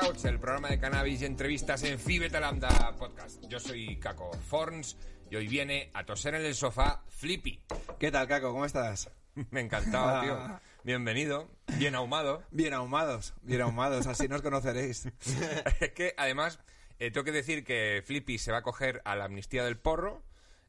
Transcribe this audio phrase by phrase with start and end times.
[0.00, 3.42] Couch, el programa de cannabis y entrevistas en Fibeta Lambda Podcast.
[3.48, 4.96] Yo soy Caco Forns
[5.30, 7.62] y hoy viene a toser en el sofá Flippy.
[7.98, 8.52] ¿Qué tal, Caco?
[8.52, 9.10] ¿Cómo estás?
[9.50, 10.60] Me encantaba, tío.
[10.84, 11.48] Bienvenido,
[11.78, 12.42] bien ahumado.
[12.50, 15.06] Bien ahumados, bien ahumados, así nos conoceréis.
[15.80, 16.60] es que además
[16.98, 20.22] eh, tengo que decir que Flippy se va a coger a la amnistía del porro.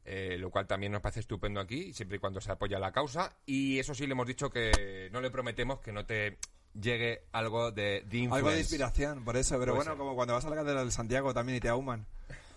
[0.04, 3.36] eh, lo cual también nos parece estupendo aquí, siempre y cuando se apoya la causa.
[3.46, 6.38] Y eso sí, le hemos dicho que no le prometemos que no te
[6.78, 8.28] llegue algo de, de.
[8.30, 9.58] Algo de inspiración, por eso.
[9.58, 9.98] Pero Puede bueno, ser.
[9.98, 12.06] como cuando vas a la catedral de Santiago también y te ahuman.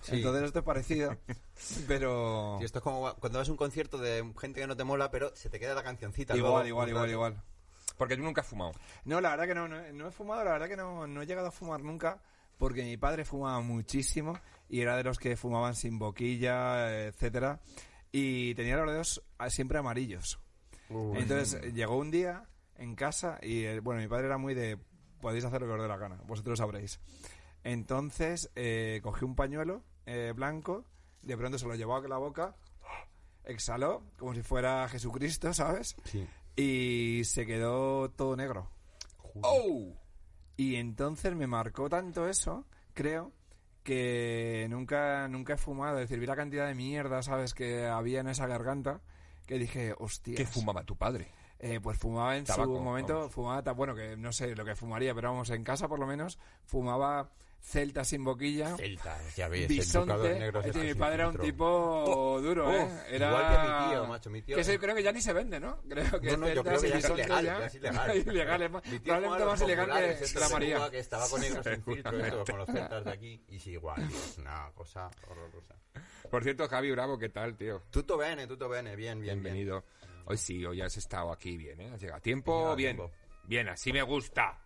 [0.10, 1.16] Entonces esto es parecido.
[1.88, 2.58] Pero...
[2.60, 5.10] Sí, esto es como cuando vas a un concierto de gente que no te mola,
[5.10, 6.36] pero se te queda la cancioncita.
[6.36, 7.44] Igual, luego, igual, igual, igual.
[7.98, 8.72] Porque tú nunca has fumado.
[9.06, 11.22] No, la verdad que no, no, he- no he fumado, la verdad que no, no
[11.22, 12.22] he llegado a fumar nunca,
[12.58, 17.62] porque mi padre fumaba muchísimo y era de los que fumaban sin boquilla, etcétera,
[18.12, 20.38] y tenía los dedos siempre amarillos.
[20.90, 22.44] Entonces eh, llegó un día
[22.84, 24.78] en casa y, eh, bueno, mi padre era muy de,
[25.22, 27.00] podéis hacer lo que os dé la gana, vosotros sabréis.
[27.64, 30.86] Entonces eh, cogí un pañuelo eh, blanco,
[31.22, 32.56] de pronto se lo llevó a la boca,
[33.46, 35.96] exhaló como si fuera Jesucristo, ¿sabes?
[36.04, 36.28] Sí.
[36.56, 38.70] Y se quedó todo negro.
[39.42, 39.94] ¡Oh!
[40.58, 43.32] Y entonces me marcó tanto eso, creo,
[43.84, 45.98] que nunca, nunca he fumado.
[45.98, 49.02] Es decir, vi la cantidad de mierda, ¿sabes?, que había en esa garganta,
[49.48, 50.36] que dije, hostia.
[50.36, 51.32] ¿Qué fumaba tu padre?
[51.66, 53.32] Eh, pues fumaba en Tabaco, su momento, vamos.
[53.32, 56.38] fumaba, bueno, que no sé lo que fumaría, pero vamos, en casa por lo menos,
[56.66, 57.30] fumaba
[57.66, 60.38] celta sin boquilla, Celta, ya ves, bisonte.
[60.38, 62.84] negro mi padre era un tipo duro, ¿eh?
[62.84, 63.30] uf, Era...
[63.30, 65.60] igual que mi tío, macho, mi tío- Que ese creo que ya ni se vende,
[65.60, 65.78] ¿no?
[65.90, 67.76] Creo que No, no, yo celtas creo que ya es bisonte ilegal, ya- ya es
[67.76, 68.18] ilegal.
[68.28, 70.90] ilegal, es más- probablemente más ilegal que la María.
[70.92, 73.44] Que estaba con negros sin filtro, esto, con los celtas de aquí.
[73.50, 75.76] Y sí, igual, tío, es una cosa horrorosa.
[76.30, 77.82] Por cierto, Javi Bravo, ¿qué tal, tío?
[77.90, 79.56] Tutto bene, tutto bene, bien, bien, bien.
[79.56, 79.84] Bienvenido.
[80.26, 81.92] Hoy sí, hoy has estado aquí bien, ¿eh?
[81.94, 82.98] Has llegado a tiempo, bien.
[82.98, 83.14] tiempo.
[83.46, 84.60] Bien, así me gusta.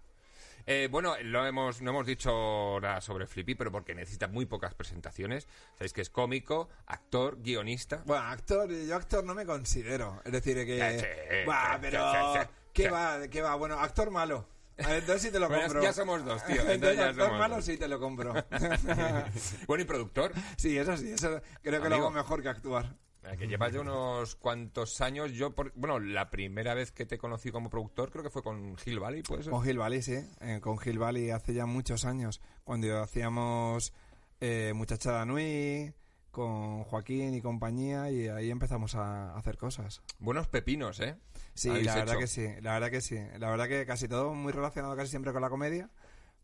[0.69, 4.75] Eh, bueno, lo hemos, no hemos dicho nada sobre Flippy, pero porque necesita muy pocas
[4.75, 5.47] presentaciones.
[5.75, 8.03] Sabéis que es cómico, actor, guionista.
[8.05, 10.21] Bueno, actor, yo actor no me considero.
[10.25, 10.99] Es decir, que.
[10.99, 12.33] Sí, Buah, sí, pero.
[12.33, 12.39] sí.
[12.73, 13.27] ¿Qué va?
[13.29, 13.55] ¿Qué va?
[13.55, 14.45] Bueno, actor malo.
[14.75, 15.81] Entonces sí te lo Bueno, compro.
[15.81, 16.55] ya somos dos, tío.
[16.69, 17.65] Entonces, Entonces ya actor somos malo dos.
[17.65, 18.33] sí te lo compro.
[19.67, 20.33] Bueno, y productor.
[20.57, 22.93] sí, eso sí, eso creo que lo hago mejor que actuar.
[23.37, 25.31] Que llevas ya unos cuantos años.
[25.33, 28.75] Yo, por- bueno, la primera vez que te conocí como productor creo que fue con
[28.85, 29.51] Hill Valley, ¿puede ser?
[29.51, 30.15] Con Gil Valley, sí.
[30.39, 32.41] Eh, con Gil Valley hace ya muchos años.
[32.63, 33.93] Cuando hacíamos
[34.39, 35.93] eh, Muchachada Nui,
[36.31, 40.01] con Joaquín y compañía, y ahí empezamos a hacer cosas.
[40.19, 41.17] Buenos pepinos, ¿eh?
[41.53, 42.19] Sí, la verdad hecho.
[42.19, 43.17] que sí, la verdad que sí.
[43.39, 45.89] La verdad que casi todo muy relacionado casi siempre con la comedia,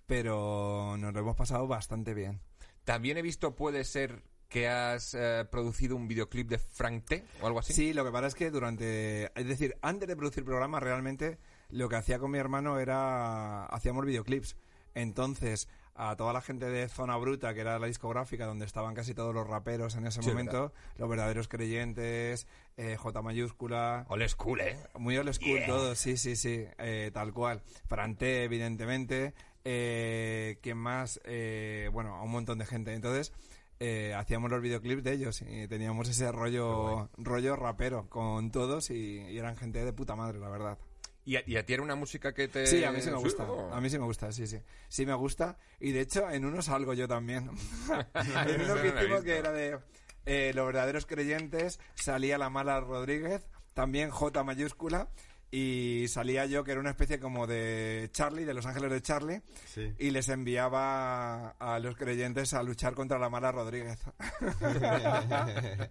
[0.05, 2.41] pero nos lo hemos pasado bastante bien.
[2.83, 4.23] También he visto, puede ser
[4.53, 7.73] que has eh, producido un videoclip de Frank T o algo así.
[7.73, 11.89] Sí, lo que pasa es que durante, es decir, antes de producir programas realmente lo
[11.89, 14.55] que hacía con mi hermano era hacíamos videoclips.
[14.93, 19.15] Entonces, a toda la gente de Zona Bruta, que era la discográfica donde estaban casi
[19.15, 22.45] todos los raperos en ese Sí, momento, los verdaderos creyentes,
[22.77, 24.77] eh, J mayúscula, Old school, ¿eh?
[24.99, 25.65] Muy old school Yeah.
[25.65, 27.63] todo, sí, sí, sí, eh, tal cual.
[27.87, 29.33] Frante, evidentemente.
[29.65, 31.21] Eh, ¿Quién más?
[31.23, 32.93] Eh, bueno, a un montón de gente.
[32.93, 33.31] Entonces,
[33.79, 39.19] eh, hacíamos los videoclips de ellos y teníamos ese rollo, rollo rapero con todos y,
[39.19, 40.77] y eran gente de puta madre, la verdad.
[41.25, 42.67] ¿Y a, y a ti era una música que te...
[42.67, 43.47] Sí, a mí sí me gusta.
[43.71, 44.59] A mí sí me gusta, sí, sí.
[44.89, 45.57] Sí me gusta.
[45.79, 47.49] Y de hecho, en uno salgo yo también.
[48.13, 49.79] en uno que hicimos que era de
[50.25, 55.09] eh, Los verdaderos creyentes, salía la mala Rodríguez, también J mayúscula.
[55.55, 59.41] Y salía yo, que era una especie como de Charlie, de Los Ángeles de Charlie,
[59.67, 59.93] Sí.
[59.99, 63.99] y les enviaba a los creyentes a luchar contra la mala Rodríguez.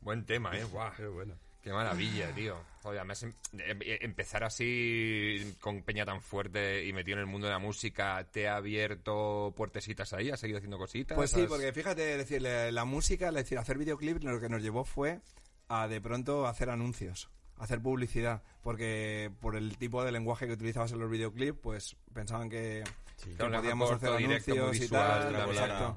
[0.00, 0.64] Buen tema, ¿eh?
[0.64, 0.92] Guau.
[0.96, 1.34] Qué bueno.
[1.62, 2.56] Qué maravilla, tío.
[2.82, 7.46] Joder, además em- em- empezar así con peña tan fuerte y metido en el mundo
[7.46, 10.30] de la música, ¿te ha abierto puertecitas ahí?
[10.30, 11.14] ¿Has seguido haciendo cositas?
[11.16, 14.48] Pues sí, ¿Has- porque fíjate, decir, la, la música, es decir, hacer videoclips lo que
[14.48, 15.20] nos llevó fue
[15.68, 20.92] a de pronto hacer anuncios, hacer publicidad, porque por el tipo de lenguaje que utilizabas
[20.92, 22.84] en los videoclips, pues pensaban que,
[23.22, 25.96] que Claro, podíamos corto, hacer directo, anuncios y tal, exacto.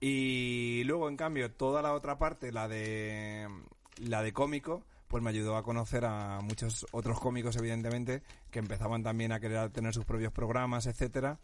[0.00, 3.48] Y luego, en cambio, toda la otra parte, la de
[4.02, 9.02] la de cómico, pues me ayudó a conocer a muchos otros cómicos, evidentemente, que empezaban
[9.02, 11.38] también a querer tener sus propios programas, etcétera.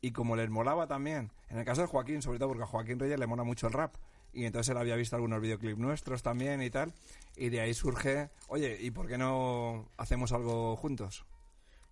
[0.00, 2.98] Y como les molaba también, en el caso de Joaquín, sobre todo porque a Joaquín
[2.98, 3.94] Reyes le mola mucho el rap.
[4.34, 6.92] Y entonces él había visto algunos videoclips nuestros también y tal.
[7.36, 11.24] Y de ahí surge, oye, ¿y por qué no hacemos algo juntos?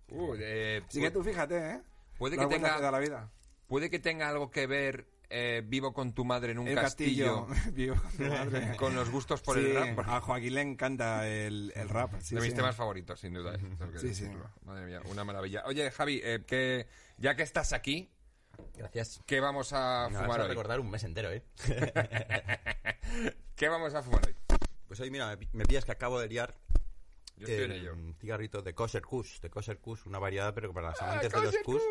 [0.09, 1.81] Uh, eh, Así que tú fíjate, ¿eh?
[2.17, 3.31] Puede que tenga- la vida.
[3.67, 7.47] Puede que tenga algo que ver eh, Vivo con tu madre en un el castillo,
[7.47, 7.71] castillo.
[7.73, 8.75] Vivo con tu madre.
[8.77, 10.07] con los gustos por Sí, el rap.
[10.07, 12.13] A Joaquín le encanta el, el rap.
[12.21, 13.55] sí, de mis temas favoritos, sin duda.
[13.55, 13.59] ¿eh?
[13.93, 14.07] Sí, sí.
[14.25, 14.47] decirlo.
[14.63, 15.63] Madre mía, una maravilla.
[15.65, 16.87] Oye, Javi, eh, que
[17.17, 18.11] ya que estás aquí,
[18.75, 19.21] Gracias.
[19.25, 20.49] ¿Qué vamos a fumar a hoy?
[20.49, 21.43] recordar un mes entero, ¿eh?
[23.55, 24.35] ¿Qué vamos a fumar hoy?
[24.87, 26.55] Pues hoy, mira, me pi- me pillas que acabo de liar
[27.37, 27.95] Yo estoy en el ello.
[28.19, 31.41] cigarrito de Kosher Kush, de Kosher Kush, una variedad, pero para los Ah, amantes de
[31.41, 31.81] los Kush.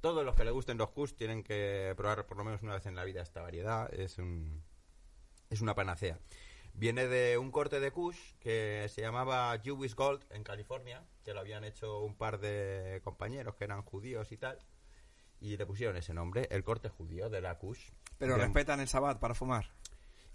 [0.00, 2.86] todos los que les gusten los Kush tienen que probar por lo menos una vez
[2.86, 3.92] en la vida esta variedad.
[3.94, 4.62] Es un
[5.50, 6.18] es una panacea.
[6.74, 11.40] Viene de un corte de Kush que se llamaba Jewish Gold en California, que lo
[11.40, 14.58] habían hecho un par de compañeros que eran judíos y tal,
[15.42, 17.90] y le pusieron ese nombre, el corte judío de la Kush.
[18.18, 19.70] Pero De- respetan el Sabbat para fumar.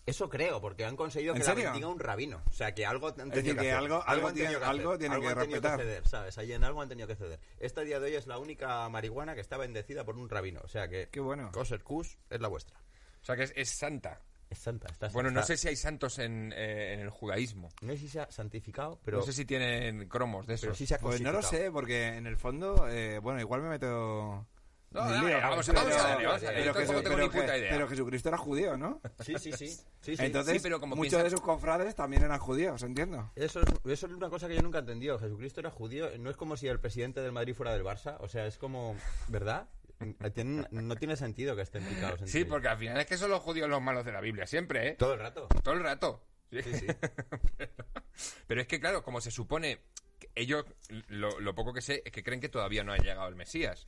[0.06, 1.66] Eso creo, porque han conseguido ¿En que serio?
[1.66, 2.42] la bendiga un rabino.
[2.50, 3.74] O sea, que algo han tenido decir, que hacer.
[3.74, 5.00] algo- algo han tiene- tenido que algo hacer.
[5.00, 5.80] tienen que han tenido respetar.
[5.82, 6.38] ceder, ¿sabes?
[6.38, 7.40] Ahí en algo han tenido que ceder.
[7.60, 10.62] Esta día de hoy es la única marihuana que está bendecida por un rabino.
[10.64, 11.10] O sea que...
[11.12, 11.52] Qué bueno.
[11.52, 12.78] Kosher Kush es la vuestra.
[13.22, 14.22] O sea que es, es santa.
[14.50, 14.88] Es santa.
[14.90, 17.68] Está, Bueno, no sé si hay santos en, eh, en el judaísmo.
[17.82, 19.18] No sé si se ha santificado, pero...
[19.18, 20.78] no sé si tienen cromos de pero esos.
[20.78, 23.68] sí se ha Pues no lo sé, porque en el fondo, eh, bueno, igual me
[23.72, 24.48] meto...
[24.90, 26.62] No, vamos, pero- vamos a darle, vamos a darle.
[26.62, 27.70] pero Yo tampoco Jesu- tengo pero ni puta que- idea.
[27.72, 29.02] Pero Jesucristo era judío, ¿no?
[29.20, 29.68] Sí, sí, sí.
[29.68, 30.26] sí, sí.
[30.26, 33.32] Entonces, Sí, pero como muchos piensa- de sus confrades también eran judíos, entiendo.
[33.36, 35.20] Eso es, eso es una cosa que yo nunca he entendido.
[35.20, 36.10] Jesucristo era judío.
[36.18, 38.16] No es como si el presidente del Madrid fuera del Barça.
[38.22, 38.96] O sea, es como...
[39.28, 39.68] ¿Verdad?
[40.72, 42.50] No tiene sentido que estén picados Sí, ellos.
[42.50, 44.92] porque al final es que son los judíos los malos de la Biblia, siempre, ¿eh?
[44.94, 45.48] Todo el rato.
[45.64, 46.24] Todo el rato.
[46.52, 46.62] Sí.
[46.62, 46.86] Sí, sí.
[48.48, 49.80] Pero es que, claro, como se supone,
[50.36, 50.66] ellos,
[51.10, 53.86] lo, lo poco que sé, es que creen que todavía no ha llegado el Mesías.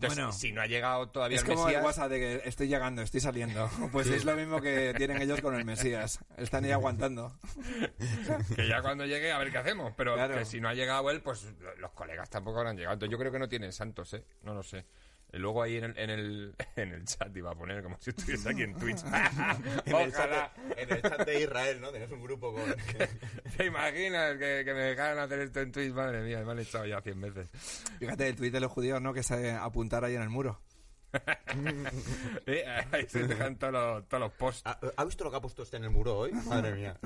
[0.00, 0.32] Entonces, Bueno.
[0.32, 1.84] si no ha llegado todavía Es el como el Mesías...
[1.84, 3.68] WhatsApp de que estoy llegando, estoy saliendo.
[3.92, 6.18] Pues es lo mismo que tienen ellos con el Mesías.
[6.38, 7.38] Están ahí aguantando.
[8.56, 9.92] Que ya cuando llegue a ver qué hacemos.
[9.96, 10.34] Pero Claro.
[10.38, 12.94] que si no ha llegado él, pues lo- los colegas tampoco habrán llegado.
[12.94, 14.24] Entonces yo creo que no tienen santos, ¿eh?
[14.42, 14.86] No lo sé.
[15.32, 18.10] Y Luego ahí en el, en el, en el chat iba a poner como si
[18.10, 19.02] estuviese aquí en Twitch.
[19.86, 20.52] En el, Ojalá.
[20.54, 21.90] chat, en el chat de Israel, ¿no?
[21.90, 22.62] Tienes un grupo con...
[23.56, 25.92] ¿Te imaginas que, que me dejaran hacer esto en Twitch?
[25.92, 27.48] Madre mía, me han echado ya cien veces.
[27.98, 29.12] Fíjate, el tuit de los judíos, ¿no?
[29.12, 30.60] Que se apuntar ahí en el muro.
[32.46, 34.62] Eh, Ahí se dejan todos los, todos los posts.
[34.64, 36.32] ¿Ha, ha visto lo que ha puesto este en el muro hoy?
[36.32, 36.96] Madre mía.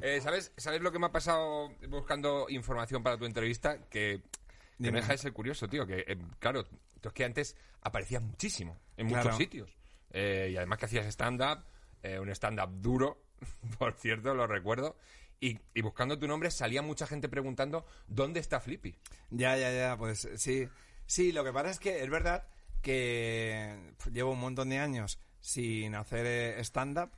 [0.00, 3.78] Eh, ¿sabes, ¿Sabes lo que me ha pasado buscando información para tu entrevista?
[3.88, 4.22] Que,
[4.82, 5.86] que me deja de ser curioso, tío.
[5.86, 6.64] Que, eh, claro,
[7.00, 9.24] tú es que antes aparecías muchísimo en Claro.
[9.24, 9.76] muchos sitios.
[10.10, 11.64] Eh, y además que hacías stand-up,
[12.02, 13.24] eh, un stand-up duro,
[13.78, 14.96] por cierto, lo recuerdo.
[15.40, 18.96] Y, y buscando tu nombre salía mucha gente preguntando ¿dónde está Flippy?
[19.30, 20.68] Ya, ya, ya, pues sí.
[21.06, 22.46] Sí, lo que pasa es que es verdad
[22.80, 27.10] que llevo un montón de años sin hacer eh, stand-up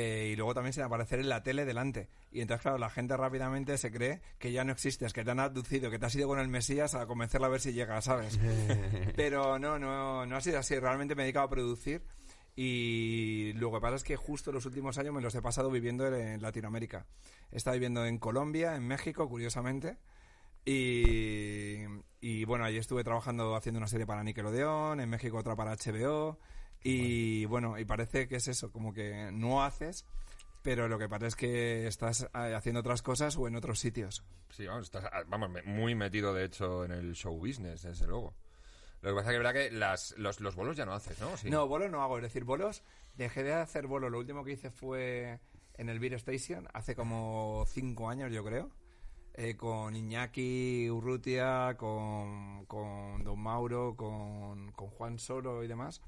[0.00, 2.08] eh, y luego también sin aparecer en la tele delante.
[2.30, 5.40] Y entonces, claro, la gente rápidamente se cree que ya no existes, que te han
[5.40, 8.38] abducido, que te has ido con el Mesías a convencerla a ver si llega, ¿sabes?
[9.16, 10.78] Pero no, no, no ha sido así.
[10.78, 12.04] Realmente me he dedicado a producir
[12.54, 16.06] y lo que pasa es que justo los últimos años me los he pasado viviendo
[16.06, 17.04] en Latinoamérica.
[17.50, 19.98] He estado viviendo en Colombia, en México, curiosamente.
[20.64, 21.78] Y,
[22.20, 26.38] y bueno, allí estuve trabajando haciendo una serie para Nickelodeon, en México otra para HBO.
[26.82, 30.04] Y bueno, y parece que es eso, como que no haces,
[30.62, 34.24] pero lo que pasa es que estás eh, haciendo otras cosas o en otros sitios.
[34.50, 38.34] Sí, vamos, estás ah, vamos, muy metido, de hecho, en el show business, desde luego.
[39.02, 41.36] Lo que pasa es que verdad que las, los, los bolos ya no haces, ¿no?
[41.36, 41.50] Sí.
[41.50, 42.16] No, bolos no hago.
[42.18, 42.82] Es decir, bolos,
[43.16, 44.10] dejé de hacer bolos.
[44.10, 45.38] Lo último que hice fue
[45.74, 48.70] en el Beer Station, hace como cinco años, yo creo.
[49.38, 56.02] eh, con Iñaki Urrutia, con, con Don Mauro, con, con Juan Soro y demás.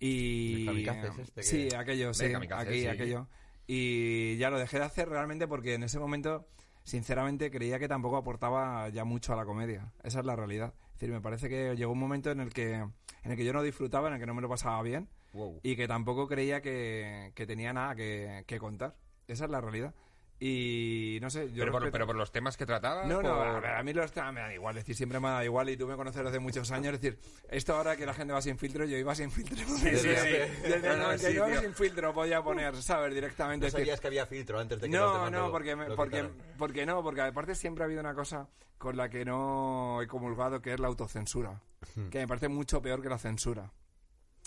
[0.00, 0.66] Y.
[0.66, 2.24] El este que- Sí, aquello, sí.
[2.50, 2.86] Aquí, sí.
[2.86, 3.28] aquello.
[3.66, 6.48] Y ya lo dejé de hacer realmente porque en ese momento,
[6.82, 9.92] sinceramente, creía que tampoco aportaba ya mucho a la comedia.
[10.02, 10.74] Esa es la realidad.
[10.94, 12.90] Es decir, me parece que llegó un momento en el que, en
[13.30, 15.60] el que yo no disfrutaba, en el que no me lo pasaba bien Wow.
[15.62, 18.96] y que tampoco creía que, que tenía nada que, que contar.
[19.28, 19.94] Esa es la realidad.
[20.42, 23.04] Y no sé, yo pero, por, respeto- pero por los temas que trataba.
[23.04, 25.20] no, no, por- a, ver, a mí los temas me dan igual, es decir, siempre
[25.20, 27.18] me da igual y tú me conoces desde muchos años, es decir,
[27.50, 29.58] esto ahora que la gente va sin filtro, yo iba sin filtro.
[29.58, 30.06] sí, sí.
[30.08, 31.60] Desde el No, no, sí, 99 tío.
[31.60, 33.14] sin filtro podía poner, ¿sabes?
[33.14, 33.66] Directamente.
[33.66, 36.26] No sabías que había filtro antes de que no, no, lo- porque, me- lo porque,
[36.56, 40.62] porque no, porque aparte siempre ha habido una cosa con la que no he comulgado,
[40.62, 41.60] que es la autocensura,
[41.96, 42.08] Hmm.
[42.08, 43.70] que me parece mucho peor que la censura.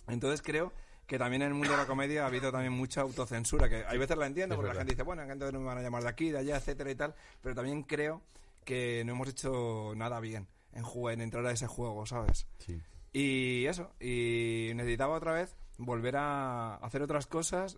[0.07, 0.73] Entonces creo
[1.05, 3.97] que también en el mundo de la comedia ha habido también mucha autocensura, que hay
[3.97, 6.03] veces la entiendo, Es porque la gente dice, bueno, entonces no me van a llamar
[6.03, 8.21] de aquí, de allá, etcétera y tal, pero también creo
[8.63, 12.47] que no hemos hecho nada bien en, jugar, en entrar a ese juego, ¿sabes?
[12.59, 12.81] Sí.
[13.11, 17.77] Y eso, y necesitaba otra vez volver a hacer otras cosas,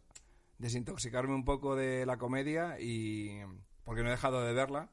[0.58, 3.42] desintoxicarme un poco de la comedia y
[3.84, 4.90] porque no he dejado de verla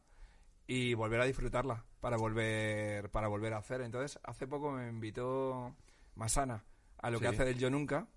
[0.67, 3.83] y volver a disfrutarla para volver para volver a hacer.
[3.83, 5.77] Entonces, hace poco me invitó
[6.17, 6.65] Masana
[6.99, 8.09] a lo que hace del Yo Nunca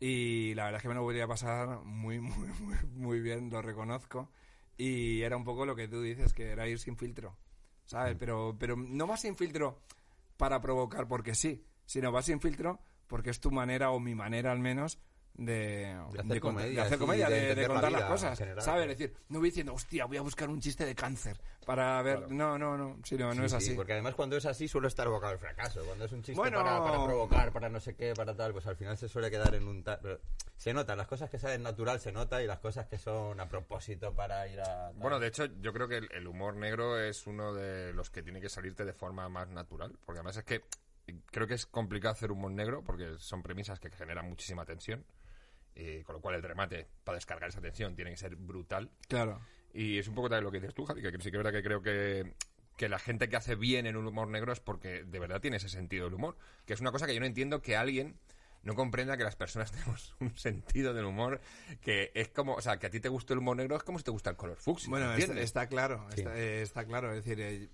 [0.00, 3.50] y la verdad es que me lo volvería a pasar muy muy muy muy bien,
[3.50, 4.30] lo reconozco
[4.76, 7.36] y era un poco lo que tú dices, que era ir sin filtro.
[7.84, 8.16] ¿Sabes?
[8.18, 9.82] Pero pero no más sin filtro
[10.38, 14.52] para provocar porque sí, sino va sin filtro porque es tu manera o mi manera
[14.52, 14.98] al menos
[15.34, 18.02] de, De hacer comedia, de, hacer sí, comedia, de de, de entender la contar las
[18.10, 18.62] cosas, general.
[18.62, 18.90] ¿sabes?
[18.90, 22.30] Es decir, no voy diciendo, hostia, voy a buscar un chiste de cáncer para ver,
[22.30, 23.74] no, no, no, sí, no, es sí, así.
[23.74, 25.82] porque además cuando es así suele estar abocado al fracaso.
[25.84, 26.58] Cuando es un chiste Bueno.
[26.58, 29.54] para, para provocar, para no sé qué, para tal, pues al final se suele quedar
[29.54, 29.82] en un...
[29.82, 30.20] ta- pero
[30.56, 33.48] se nota, las cosas que salen natural se nota y las cosas que son a
[33.48, 34.64] propósito para ir a...
[34.90, 34.94] tal.
[34.96, 38.22] Bueno, de hecho, yo creo que el, el humor negro es uno de los que
[38.22, 39.96] tiene que salirte de forma más natural.
[40.04, 40.62] Porque además es que
[41.30, 45.04] creo que es complicado hacer humor negro porque son premisas que generan muchísima tensión.
[45.74, 48.90] Y con lo cual el remate para descargar esa tensión tiene que ser brutal.
[49.08, 49.40] Claro.
[49.72, 51.52] Y es un poco también lo que dices tú, Javi, que sí que es verdad
[51.52, 52.34] que creo que,
[52.76, 55.58] que la gente que hace bien en un humor negro es porque de verdad tiene
[55.58, 56.36] ese sentido del humor.
[56.66, 58.16] Que es una cosa que yo no entiendo que alguien
[58.62, 61.40] no comprenda que las personas tenemos un sentido del humor
[61.80, 63.98] que es como, o sea, que a ti te guste el humor negro es como
[63.98, 64.90] si te gusta el color fucsia.
[64.90, 66.20] Bueno, está, está claro, Sí.
[66.20, 67.10] está, eh, está claro.
[67.14, 67.68] Es decir, eh,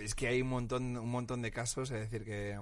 [0.00, 2.58] es que hay un montón, un montón de casos, es decir, que,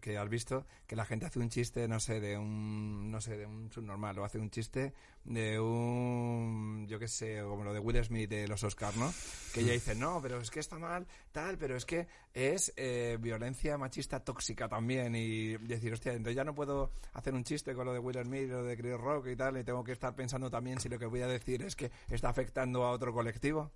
[0.00, 3.36] que has visto que la gente hace un chiste, no sé, de un, no sé,
[3.36, 4.92] de un subnormal, o hace un chiste
[5.24, 9.12] de un, yo qué sé, como lo de Will Smith de los Oscars, ¿no?
[9.52, 13.18] Que ella dice, no, pero es que está mal, tal, pero es que es eh,
[13.20, 17.86] violencia machista tóxica también y decir, hostia, entonces ya no puedo hacer un chiste con
[17.86, 20.50] lo de Will Smith, lo de Chris Rock y tal, y tengo que estar pensando
[20.50, 23.72] también si lo que voy a decir es que está afectando a otro colectivo.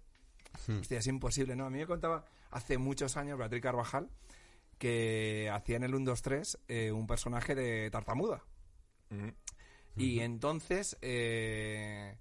[0.68, 1.66] Hostia, es imposible, ¿no?
[1.66, 4.10] A mí me contaba hace muchos años Beatriz Carvajal
[4.78, 8.42] que hacía en el 1, 2, 3 eh, un personaje de tartamuda.
[9.10, 9.32] Ujú.
[9.96, 12.16] Y entonces, eh,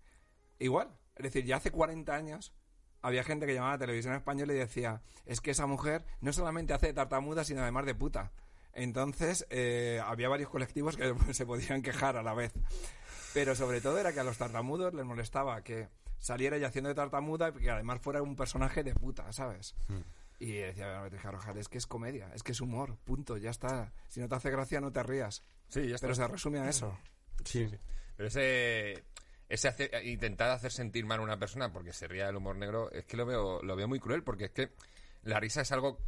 [0.59, 2.53] igual, es decir, ya hace 40 años
[3.01, 6.33] había gente que llamaba a la televisión española y decía, es que esa mujer no
[6.33, 8.33] solamente hace de tartamuda, sino además de puta.
[8.73, 12.53] Entonces, eh, había varios colectivos que se podían quejar a la vez.
[13.33, 15.87] Pero sobre todo era que a los tartamudos les molestaba que
[16.19, 19.75] saliera ella haciendo de tartamuda y que además fuera un personaje de puta, ¿sabes?
[20.39, 23.91] Y decía Beatriz Carvajal, es que es comedia, es que es humor, punto, ya está.
[24.07, 25.43] Si no te hace gracia, no te rías.
[25.67, 26.07] Sí, ya está.
[26.07, 26.97] Pero se resume a eso.
[27.43, 27.69] Sí.
[28.15, 29.03] Pero ese,
[29.49, 32.89] ese hace- intentar hacer sentir mal a una persona porque se ría del humor negro,
[32.91, 34.71] es que lo veo, lo veo muy cruel, porque es que
[35.23, 35.99] la risa es algo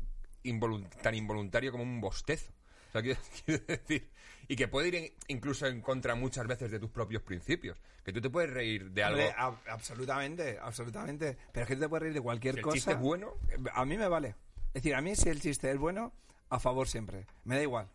[1.03, 2.53] tan involuntario como un bostezo.
[2.93, 3.01] O sea,
[3.45, 4.09] quiero, decir,
[4.47, 7.77] y que puede ir en- incluso en contra muchas veces de tus propios principios.
[8.03, 9.21] Que tú te puedes reír de algo.
[9.37, 11.37] Ab- absolutamente, absolutamente.
[11.51, 12.75] Pero es que tú te puedes reír de cualquier Si el cosa.
[12.75, 13.33] chiste es bueno.
[13.73, 14.35] A mí me vale.
[14.73, 16.11] Es decir, a mí si el chiste es bueno,
[16.49, 17.27] a favor siempre.
[17.43, 17.87] Me da igual.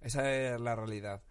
[0.00, 1.22] Esa es la realidad.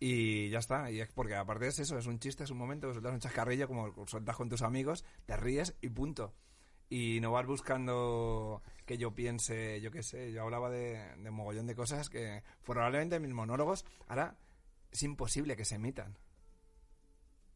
[0.00, 0.90] Y ya está.
[0.90, 3.66] Y es porque aparte es eso, es un chiste, es un momento, sueltas un chascarrillo
[3.68, 6.34] como sueltas con tus amigos, te ríes y punto.
[6.88, 11.66] Y no vas buscando que yo piense, yo qué sé, yo hablaba de, de mogollón
[11.66, 14.36] de cosas que probablemente mis monólogos ahora
[14.92, 16.16] es imposible que se emitan.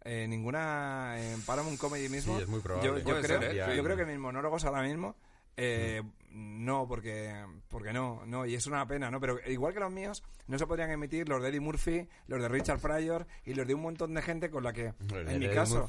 [0.02, 2.36] Eh, ninguna en Paramount Comedy mismo.
[2.36, 2.88] Sí, es muy probable.
[2.88, 3.76] Yo, yo creo, ser, ¿eh?
[3.76, 5.14] yo creo que mis monólogos ahora mismo
[5.56, 6.02] eh,
[6.32, 9.20] no, porque, porque no, no, y es una pena, ¿no?
[9.20, 12.48] Pero igual que los míos, no se podrían emitir los de Eddie Murphy, los de
[12.48, 15.46] Richard Pryor y los de un montón de gente con la que, de en mi
[15.46, 15.86] Eddie caso,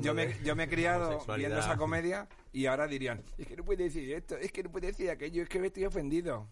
[0.00, 3.64] yo me, yo me he criado viendo esa comedia y ahora dirían, es que no
[3.64, 6.48] puede decir esto, es que no puede decir aquello, es que me estoy ofendido.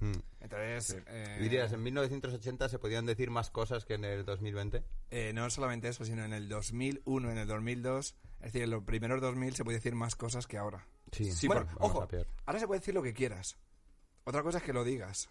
[0.00, 0.12] Hmm.
[0.40, 4.84] Entonces, eh, ¿Y dirías, en 1980 se podían decir más cosas que en el 2020?
[5.10, 8.84] eh, no solamente eso, sino en el 2001, en el 2002, es decir, en los
[8.84, 10.86] primeros 2000 se puede decir más cosas que ahora.
[11.10, 12.08] Sí, Sí, bueno, por- ojo,
[12.46, 13.58] ahora se puede decir lo que quieras.
[14.24, 15.28] Otra cosa es que lo digas.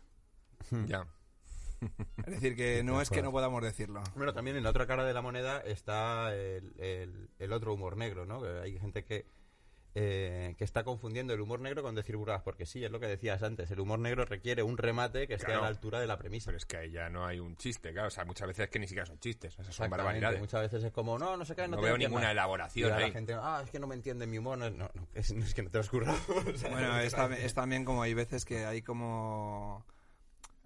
[0.87, 1.07] Ya.
[2.25, 4.01] Es decir, que no es que no podamos decirlo.
[4.15, 7.95] Bueno, también en la otra cara de la moneda está el, el- el otro humor
[7.95, 8.41] negro, ¿no?
[8.41, 9.25] Que hay gente que,
[9.99, 13.07] eh, que está confundiendo el humor negro con decir burradas, porque sí, es lo que
[13.07, 15.61] decías antes, el humor negro requiere un remate que esté Claro.
[15.61, 16.47] a la altura de la premisa.
[16.49, 18.09] Pero es que ahí ya no hay un chiste, claro.
[18.09, 19.57] O sea, muchas veces es que ni siquiera son chistes.
[19.57, 20.39] Esas son barbaridades.
[20.39, 23.05] Muchas veces es como, no, no sé qué, no, veo ninguna elaboración Y a la
[23.07, 23.11] ahí.
[23.11, 24.59] gente, ah, es que no me entiende mi humor.
[24.59, 26.17] No, no, no, es, no es que no te lo has currado.
[26.53, 29.83] O sea, Bueno, es, tam- es también como hay veces que hay como,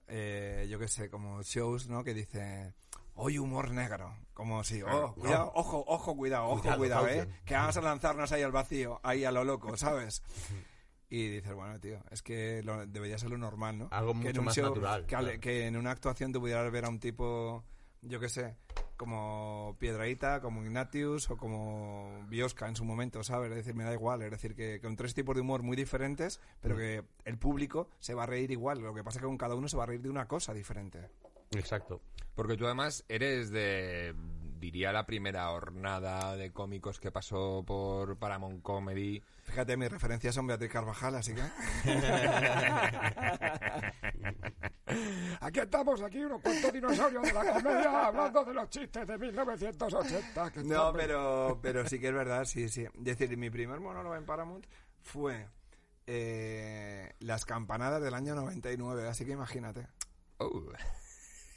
[0.10, 2.04] eh, yo qué sé, como shows, ¿no?
[2.04, 2.74] Que dice,
[3.16, 4.16] hoy humor negro.
[4.34, 7.28] Como si, oh, cuidado, ojo, ojo, cuidado, ojo, Cuidado, cuidado, ¿eh?
[7.46, 10.24] Que vamos a lanzarnos ahí al vacío, ahí a lo loco, ¿sabes?
[11.10, 13.88] Y dices, bueno, tío, es que lo- debería ser lo normal, ¿no?
[13.92, 15.40] Algo que en mucho un más show- natural, Que, claro.
[15.40, 17.64] que en una actuación tú pudieras ver a un tipo,
[18.02, 18.56] yo qué sé,
[18.98, 23.50] como Piedraíta, como Ignatius o como Biosca en su momento, ¿sabes?
[23.52, 24.22] Es decir, me da igual.
[24.22, 28.14] Es decir, que con tres tipos de humor muy diferentes, pero que el público se
[28.14, 28.80] va a reír igual.
[28.80, 30.54] Lo que pasa es que con cada uno se va a reír de una cosa
[30.54, 31.10] diferente.
[31.52, 32.02] Exacto.
[32.36, 34.16] Porque tú además eres de,
[34.60, 39.22] diría, la primera hornada de cómicos que pasó por Paramount Comedy.
[39.44, 41.42] Fíjate, mis referencias son Beatriz Carvajal, así que...
[45.40, 50.52] Aquí estamos, aquí unos cuantos dinosaurios de la comedia hablando de los chistes de 1980.
[50.52, 52.84] que No, pero, pero sí que es verdad, sí, sí.
[52.84, 54.66] Es decir, mi primer monólogo en Paramount
[55.02, 55.48] fue
[56.08, 59.88] eh, las campanadas del año 99, así que imagínate.
[60.38, 60.62] Oh.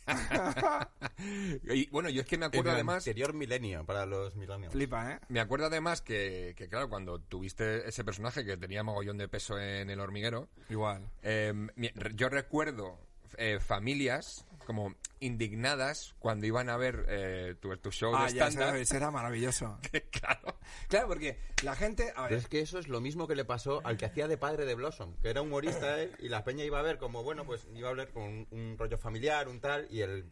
[1.64, 2.96] y bueno, yo es que me acuerdo el además...
[3.06, 4.72] anterior milenio para los millennials.
[4.72, 5.20] Flipa, ¿eh?
[5.28, 9.58] Me acuerdo además que, que, claro, cuando tuviste ese personaje que tenía mogollón de peso
[9.58, 11.08] en el hormiguero, Igual.
[11.22, 12.98] eh, mi- yo recuerdo
[13.38, 18.48] eh, familias como indignadas cuando iban a ver eh, tu, tu show Ah, de ya,
[18.48, 19.78] ese era maravilloso.
[20.10, 20.58] claro.
[20.88, 22.10] Claro, porque la gente...
[22.10, 24.26] A Pero ver, es que eso es lo mismo que le pasó al que hacía
[24.26, 27.22] de padre de Blossom, que era humorista él, y la peña iba a ver como,
[27.22, 30.30] bueno, pues iba a hablar con un, un rollo familiar, un tal, y el,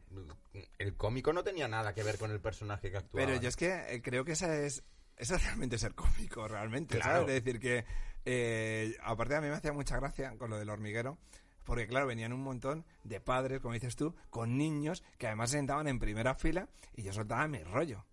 [0.78, 3.26] el cómico no tenía nada que ver con el personaje que actuaba.
[3.26, 4.82] Pero yo es que eh, creo que esa es,
[5.16, 7.21] esa es realmente ser cómico, realmente, Claro.
[7.21, 7.37] ¿sabes?
[7.37, 7.85] Es decir, que
[8.25, 11.18] eh, aparte a mí me hacía mucha gracia con lo del hormiguero,
[11.64, 15.59] porque claro, venían un montón de padres, como dices tú, con niños que además se
[15.59, 18.04] sentaban en primera fila y yo soltaba mi rollo.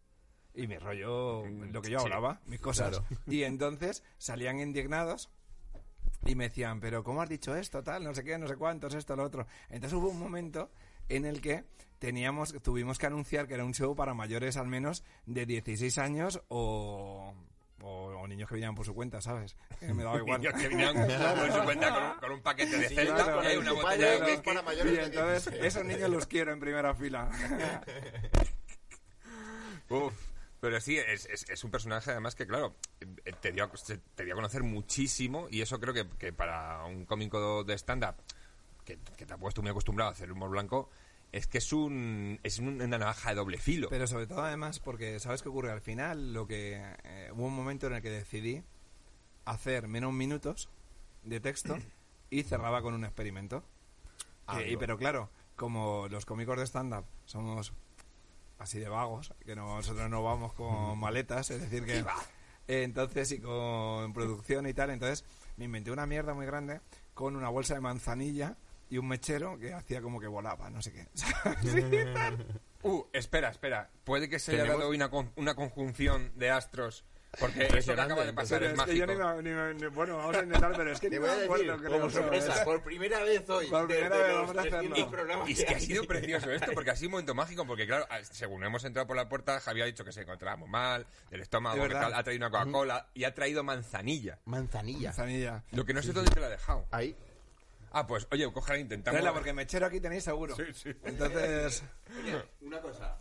[0.54, 2.06] Y mi rollo, lo que yo sí.
[2.06, 2.90] hablaba, mis cosas.
[2.90, 3.06] Claro.
[3.28, 5.30] Y entonces salían indignados
[6.26, 7.84] y me decían, pero ¿cómo has dicho esto?
[7.84, 9.48] Tal, no sé qué, no sé cuántos, esto, lo otro.
[9.70, 10.70] Entonces hubo un momento
[11.08, 11.66] en el que
[11.98, 16.42] teníamos, tuvimos que anunciar que era un show para mayores al menos de 16 años
[16.50, 17.34] o,
[17.82, 19.56] o, o niños que venían por su cuenta, ¿sabes?
[19.82, 20.42] Me daba igual.
[20.42, 20.70] Niños que
[21.40, 23.44] por su cuenta con un, con un paquete de Celta claro.
[23.44, 24.46] y hay una Tu botella padre de es whisky.
[24.46, 25.66] para mayores Y de entonces 16.
[25.66, 27.30] esos niños los quiero en primera fila.
[29.90, 30.14] Uf,
[30.60, 32.76] pero sí, es, es, es un personaje además que, claro,
[33.26, 33.70] eh, te dio,
[34.16, 38.16] te dio a conocer muchísimo y eso creo que, que para un cómico de stand-up
[38.86, 40.90] que, que te ha puesto muy acostumbrado a hacer humor blanco,
[41.32, 43.90] es que es un es un- una navaja de doble filo.
[43.90, 45.72] Pero sobre todo además porque, ¿sabes qué ocurre?
[45.72, 48.64] Al final lo que eh, hubo un momento en el que decidí
[49.46, 50.70] hacer menos minutos
[51.24, 51.78] de texto
[52.30, 53.64] y cerraba con un experimento.
[54.48, 57.74] Ah, pero claro, como los cómicos de stand-up somos
[58.58, 62.00] así de vagos, que no- nosotros no vamos con maletas, es decir que...
[62.68, 65.24] eh, entonces, y con producción y tal, entonces
[65.58, 66.82] me inventé una mierda muy grande
[67.14, 68.58] con una bolsa de manzanilla
[68.90, 71.08] y un mechero que hacía como que volaba, no sé qué.
[72.82, 73.90] Uh, espera, espera.
[74.06, 77.04] Puede que se haya dado una, con- una conjunción de astros.
[77.38, 79.42] Porque eso que acaba de pasar es es que yo mágico.
[79.42, 81.30] ni me- ni me- ni- bueno, vamos a intentar, pero es que Te ni voy
[81.30, 84.60] a decir, acuerdo, creo, como sorpresa, por primera vez hoy, Por primera vez vamos a
[84.62, 84.80] hacerlo.
[84.80, 87.68] 300 programas Y es que ha sido precioso esto, porque ha sido un momento mágico,
[87.68, 90.56] porque claro, a- según hemos entrado por la puerta, Javier ha dicho que se encontraba
[90.58, 94.40] muy mal, del estómago, que ha traído una Coca-Cola y ha traído manzanilla.
[94.46, 95.10] Manzanilla.
[95.10, 95.64] Manzanilla.
[95.74, 96.88] Lo que no sé dónde te la ha dejado.
[96.92, 97.16] Ahí.
[97.92, 99.16] Ah, pues, oye, cogerla, intentamos.
[99.16, 100.56] Traedla, porque mechero aquí tenéis seguro.
[100.56, 100.90] Sí, sí.
[101.04, 101.84] Entonces,
[102.22, 103.18] Oye, una cosa.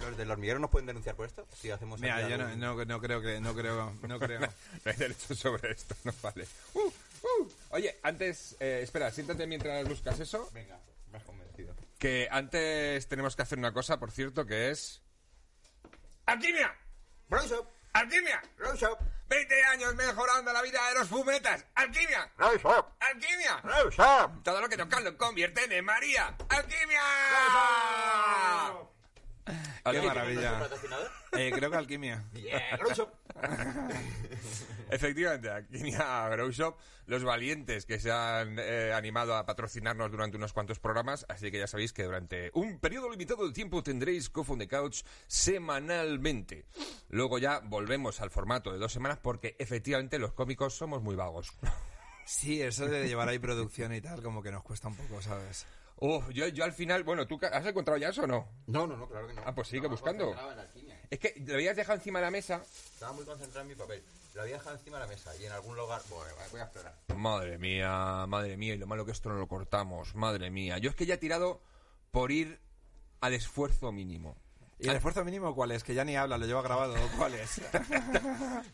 [0.00, 1.46] ¿Los del hormiguero nos pueden denunciar por esto?
[1.54, 4.40] Si hacemos mira, yo no, no, no creo que, no creo, no creo.
[4.40, 4.48] No
[4.84, 6.46] hay derecho sobre esto, no vale.
[6.74, 7.52] Uh, uh.
[7.70, 10.48] Oye, antes, eh, espera, siéntate mientras buscas eso.
[10.54, 10.78] Venga,
[11.10, 11.74] me has convencido.
[11.98, 15.02] Que antes tenemos que hacer una cosa, por cierto, que es.
[16.26, 16.74] ¡Alquimia!
[17.28, 18.42] Row Shop, ¡Alquimia!
[18.58, 21.64] Row Shop, 20 años mejorando la vida de los fumetas.
[21.74, 22.30] ¡Alquimia!
[23.00, 23.62] ¡Alquimia!
[24.42, 26.36] Todo lo que tocan lo convierten en María.
[26.48, 27.00] ¡Alquimia!
[29.90, 30.58] Qué maravilla.
[30.58, 31.10] patrocinador?
[31.32, 32.24] Eh, creo que alquimia.
[32.34, 33.14] Yeah, Row Shop.
[34.90, 40.52] Efectivamente, Alquimia Grow Shop, los valientes que se han eh, animado a patrocinarnos durante unos
[40.52, 44.50] cuantos programas, así que ya sabéis que durante un periodo limitado de tiempo tendréis Cough
[44.50, 46.66] on the Couch semanalmente.
[47.08, 51.52] Luego ya volvemos al formato de dos semanas porque efectivamente los cómicos somos muy vagos.
[52.24, 55.66] Sí, eso de llevar ahí producción y tal, como que nos cuesta un poco, ¿sabes?
[55.98, 58.46] Oh, yo, yo al final, bueno, ¿tú has encontrado ya eso o no?
[58.66, 59.42] No, no, no, claro que no.
[59.46, 60.24] Ah, pues sigue Estaba buscando.
[60.26, 61.00] concentrado en la alquimia.
[61.08, 62.62] Es que lo habías dejado encima de la mesa.
[62.92, 64.02] Estaba muy concentrado en mi papel.
[64.34, 66.02] Lo había dejado encima de la mesa y en algún lugar...
[66.10, 66.94] Bueno, voy a explorar.
[67.16, 70.76] Madre mía, madre mía, y lo malo que esto no lo cortamos, madre mía.
[70.76, 71.62] Yo es que ya he tirado
[72.10, 72.60] por ir
[73.22, 74.36] al esfuerzo mínimo.
[74.78, 75.82] ¿Y el esfuerzo mínimo cuál es?
[75.82, 76.94] Que ya ni habla, lo lleva grabado.
[77.16, 77.60] ¿Cuál es?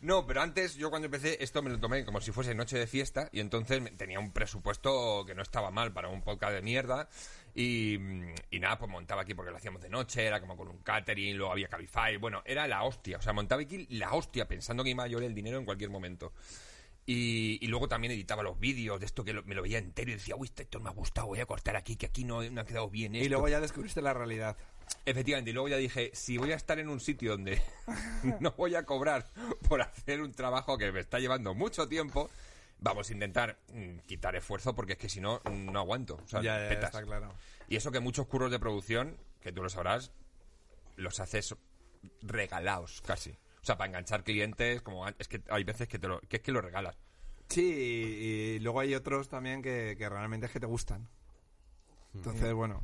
[0.01, 2.87] No, pero antes yo cuando empecé esto me lo tomé como si fuese noche de
[2.87, 7.07] fiesta y entonces tenía un presupuesto que no estaba mal para un podcast de mierda
[7.55, 7.95] y,
[8.51, 11.37] y nada, pues montaba aquí porque lo hacíamos de noche, era como con un catering,
[11.37, 14.89] luego había Cabify, bueno, era la hostia, o sea, montaba aquí la hostia pensando que
[14.89, 16.33] iba a llorar el dinero en cualquier momento.
[17.05, 20.09] Y, y luego también editaba los vídeos de esto que lo- me lo veía entero
[20.11, 22.61] y decía, uy, esto me ha gustado, voy a cortar aquí, que aquí no, no
[22.61, 23.25] ha quedado bien esto.
[23.25, 24.55] Y luego ya descubriste la realidad.
[25.05, 27.61] Efectivamente, y luego ya dije, si voy a estar en un sitio donde
[28.39, 29.27] no voy a cobrar
[29.67, 32.29] por hacer un trabajo que me está llevando mucho tiempo,
[32.79, 36.15] vamos a intentar mm, quitar esfuerzo porque es que si no, mm, no aguanto.
[36.23, 36.85] O sea, ya, ya, petas.
[36.85, 37.33] está claro.
[37.67, 40.11] Y eso que muchos curros de producción, que tú lo sabrás,
[40.95, 41.55] los haces
[42.21, 43.31] regalados casi.
[43.31, 46.41] O sea, para enganchar clientes, como es que hay veces que, te lo, que es
[46.41, 46.97] que lo regalas.
[47.49, 51.09] Sí, y, y luego hay otros también que, que realmente es que te gustan.
[52.13, 52.83] Entonces, bueno.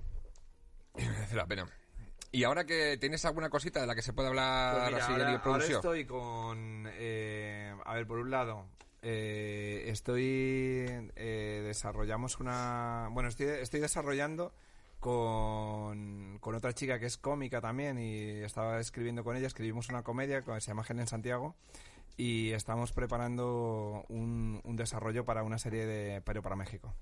[0.95, 1.69] Merece la pena.
[2.31, 5.13] Y ahora que tienes alguna cosita de la que se puede hablar Pues mira, así
[5.13, 6.87] de ahora, nivel ahora estoy con...
[6.93, 8.65] eh, a ver, por un lado,
[9.01, 14.53] eh, estoy eh, desarrollamos una bueno estoy, estoy desarrollando
[14.99, 20.03] con, con otra chica que es cómica también y estaba escribiendo con ella escribimos una
[20.03, 21.55] comedia que se llama Gen en Santiago
[22.17, 26.93] y estamos preparando un, un desarrollo para una serie de pero para México.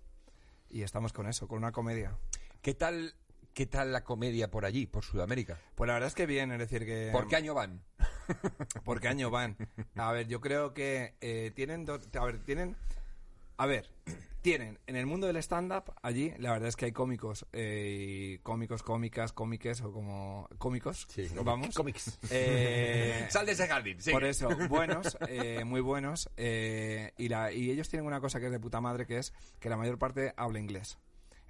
[0.70, 2.16] Y estamos con eso con una comedia.
[2.62, 3.16] ¿Qué tal,
[3.58, 5.58] ¿Qué tal la comedia por allí, por Sudamérica?
[5.74, 7.82] pues la verdad es que bien es decir que ¿Por qué año van?
[8.86, 9.58] ¿Por qué año van?
[9.96, 11.84] A ver, yo creo que eh, tienen...
[11.84, 12.76] do- a ver, tienen...
[13.58, 13.90] A ver,
[14.44, 18.84] tienen en el mundo del stand-up, allí, la verdad es que hay cómicos, eh, cómicos,
[18.84, 20.48] cómicas, cómiques o como...
[20.60, 21.74] Cómicos, Sí, vamos.
[21.74, 22.20] cómics.
[22.30, 24.14] Eh, Sal de ese jardín, sigue.
[24.14, 26.30] por eso, buenos, eh, muy buenos.
[26.38, 29.34] eh, y, la, y ellos tienen una cosa que es de puta madre, que es
[29.60, 31.00] que la mayor parte habla inglés.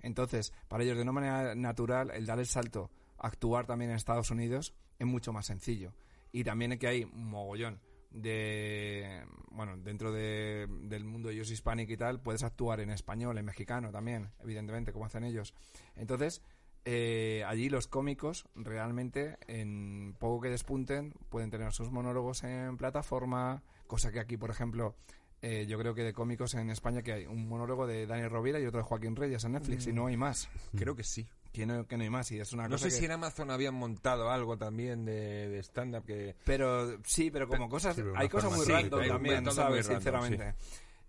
[0.01, 3.97] Entonces, para ellos, de una manera natural, el dar el salto a actuar también en
[3.97, 5.93] Estados Unidos es mucho más sencillo.
[6.31, 7.79] Y también que hay un mogollón
[8.11, 9.23] de...
[9.51, 13.91] Bueno, dentro de- del mundo ellos hispánico y tal, puedes actuar en español, en mexicano
[13.91, 15.53] también, evidentemente, como hacen ellos.
[15.95, 16.41] Entonces,
[16.85, 23.63] eh, allí los cómicos realmente en poco que despunten pueden tener sus monólogos en plataforma,
[23.87, 24.95] cosa que aquí, por ejemplo,
[25.41, 28.59] eh, yo creo que de cómicos en España que hay un monólogo de Daniel Rovira
[28.59, 30.49] y otro de Joaquín Reyes en Netflix y no hay más.
[30.75, 31.27] Creo que sí.
[31.53, 33.11] Que no, que no hay más y es una No cosa sé que- si en
[33.11, 36.35] Amazon habían montado algo también de, de stand-up que...
[36.43, 39.87] Pero sí, pero como cosas, sí, pero hay cosas muy así, random también, ¿sabes?
[39.87, 40.53] random, Sinceramente.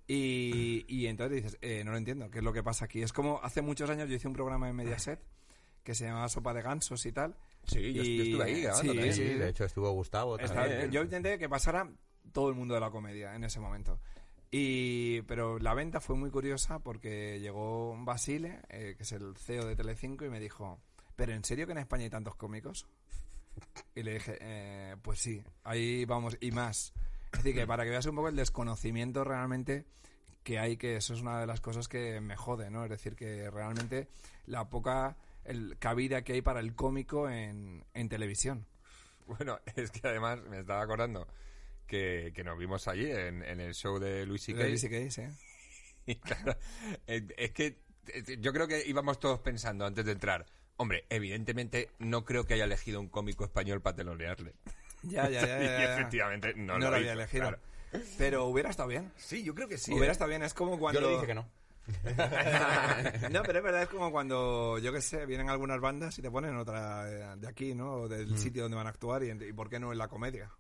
[0.07, 3.03] Y, y entonces dices, eh, no lo entiendo, ¿qué es lo que pasa aquí?
[3.03, 5.21] Es como hace muchos años yo hice un programa en Mediaset
[5.85, 7.35] que se llamaba Sopa de Gansos y tal.
[7.65, 9.15] Sí, yo, yo Y- estuve ahí grabando sí, también.
[9.15, 9.35] Sí, sí.
[9.35, 10.39] de hecho estuvo Gustavo.
[10.39, 10.91] También.
[10.91, 11.91] yo intenté que pasara
[12.33, 14.01] todo el mundo de la comedia en ese momento.
[14.51, 19.67] Y, pero la venta fue muy curiosa porque llegó Basile, eh, que es el CEO
[19.67, 20.81] de Telecinco, y me dijo,
[21.17, 22.87] ¿pero en serio que en España hay tantos cómicos?
[23.95, 26.95] Y le dije, eh, pues sí, ahí vamos, y más.
[27.33, 29.85] Es decir, que para que veas un poco el desconocimiento realmente
[30.45, 32.85] que hay, que eso es una de las cosas que me jode, ¿no?
[32.85, 34.09] Es decir, que realmente
[34.47, 38.67] la poca el, cabida que hay para el cómico en, en televisión.
[39.27, 41.27] Bueno, es que además me estaba acordando
[41.89, 44.97] que, que nos vimos allí en, en el show de Luis De C.K.
[44.97, 45.21] Luis.
[46.07, 46.57] Y claro,
[47.07, 47.83] es que
[48.39, 50.47] yo creo que íbamos todos pensando antes de entrar.
[50.79, 54.55] Hombre, evidentemente no creo que haya elegido un cómico español para telonearle.
[55.03, 55.59] Ya, ya, ya.
[55.63, 55.95] y ya, ya.
[55.95, 57.43] efectivamente no, no, lo, lo había hizo, elegido.
[57.43, 57.59] claro.
[58.17, 59.13] Pero hubiera estado bien.
[59.17, 59.93] Sí, yo creo que sí.
[59.93, 60.13] hubiera ¿eh?
[60.13, 60.43] estado bien.
[60.43, 61.01] Es como cuando.
[61.01, 61.47] Yo le dije que no.
[63.31, 66.31] no, pero es verdad, es como cuando, yo qué sé, vienen algunas bandas y te
[66.31, 67.93] ponen otra eh, de aquí, ¿no?
[67.93, 70.51] O del sitio donde van a actuar y, y ¿por qué no en la comedia?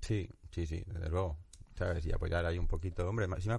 [0.00, 1.38] Sí, sí, sí, desde luego.
[1.76, 2.04] ¿Sabes?
[2.06, 3.08] Y apoyar ahí un poquito.
[3.08, 3.58] Hombre, si me...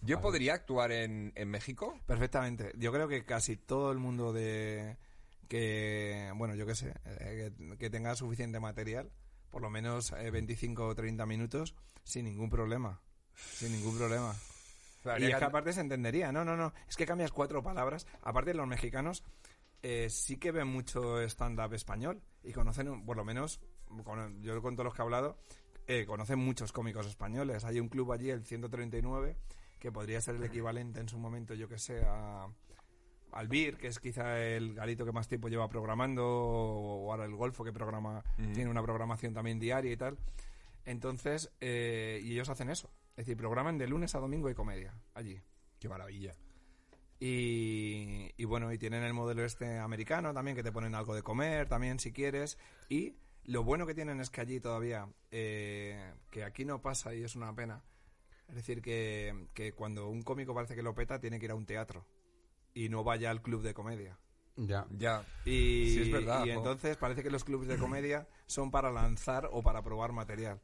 [0.00, 1.98] Yo podría actuar en, en México.
[2.06, 2.72] Perfectamente.
[2.76, 4.98] Yo creo que casi todo el mundo de.
[5.48, 6.30] que.
[6.36, 9.10] bueno, yo qué sé, eh, que, que tenga suficiente material,
[9.50, 13.00] por lo menos eh, 25 o 30 minutos, sin ningún problema.
[13.34, 14.34] Sin ningún problema.
[15.18, 18.06] Y es que aparte se entendería, no, no, no, es que cambias cuatro palabras.
[18.22, 19.22] Aparte los mexicanos
[19.82, 23.60] eh, sí que ven mucho stand-up español y conocen, un- por lo menos,
[24.04, 25.38] con- yo con todos los que he hablado,
[25.86, 27.64] eh, conocen muchos cómicos españoles.
[27.64, 29.36] Hay un club allí, el 139,
[29.78, 32.46] que podría ser el equivalente en su momento, yo que sé, a,
[33.32, 37.34] al BIR, que es quizá el galito que más tiempo lleva programando, o ahora el
[37.34, 38.22] Golfo, que programa,
[38.54, 40.16] tiene una programación también diaria y tal.
[40.86, 42.90] Entonces, eh, y ellos hacen eso.
[43.10, 45.40] Es decir, programan de lunes a domingo y comedia allí.
[45.78, 46.34] Qué maravilla.
[47.20, 51.22] Y, y bueno, y tienen el modelo este americano también, que te ponen algo de
[51.22, 52.58] comer también si quieres.
[52.88, 53.14] Y
[53.44, 57.36] lo bueno que tienen es que allí todavía, eh, que aquí no pasa y es
[57.36, 57.82] una pena.
[58.48, 61.54] Es decir, que, que cuando un cómico parece que lo peta, tiene que ir a
[61.54, 62.06] un teatro.
[62.74, 64.18] Y no vaya al club de comedia.
[64.56, 64.86] Ya.
[64.90, 65.24] Ya.
[65.44, 69.48] Y, Sí, es verdad, y entonces parece que los clubes de comedia son para lanzar
[69.52, 70.60] o para probar material.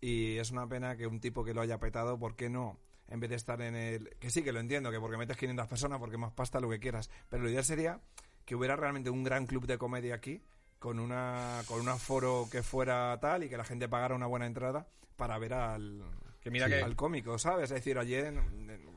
[0.00, 2.78] Y es una pena que un tipo que lo haya petado, ¿por qué no?
[3.08, 4.16] En vez de estar en el...
[4.18, 6.80] Que sí, que lo entiendo, que porque metes 500 personas, porque más pasta, lo que
[6.80, 7.10] quieras.
[7.28, 8.00] Pero lo ideal sería
[8.44, 10.42] que hubiera realmente un gran club de comedia aquí,
[10.82, 14.46] con una con un aforo que fuera tal y que la gente pagara una buena
[14.46, 14.84] entrada
[15.16, 16.02] para ver al,
[16.40, 16.72] Que mira Sí.
[16.72, 16.82] que...
[16.82, 17.70] al cómico, ¿sabes?
[17.70, 18.92] Es decir, allí, en- en-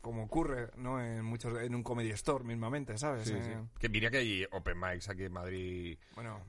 [0.00, 1.00] como ocurre, ¿no?
[1.00, 3.28] En muchos en un comedy store mismamente, ¿sabes?
[3.28, 3.68] Sí, Eh, sí.
[3.78, 5.98] Que mira que hay open mics aquí en Madrid.
[6.16, 6.40] Bueno,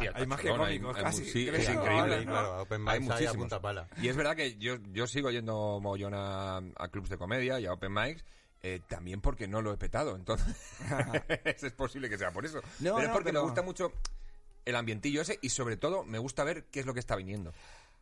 [0.00, 1.24] Sí, hay más que cómicos hay casi.
[1.26, 3.36] sí, es increíble, claro, Open Hay Mics hay a muchísimos.
[3.36, 3.88] punta pala.
[4.00, 7.66] Y es verdad que yo, yo sigo yendo mogollón a, a clubs de comedia y
[7.66, 8.24] a open mics.
[8.66, 10.56] eh, también porque no lo he petado, entonces
[11.44, 12.60] es posible que sea por eso.
[12.80, 13.92] No, pero es porque pero- me gusta mucho
[14.64, 17.52] el ambientillo ese y sobre todo me gusta ver qué es lo que está viniendo.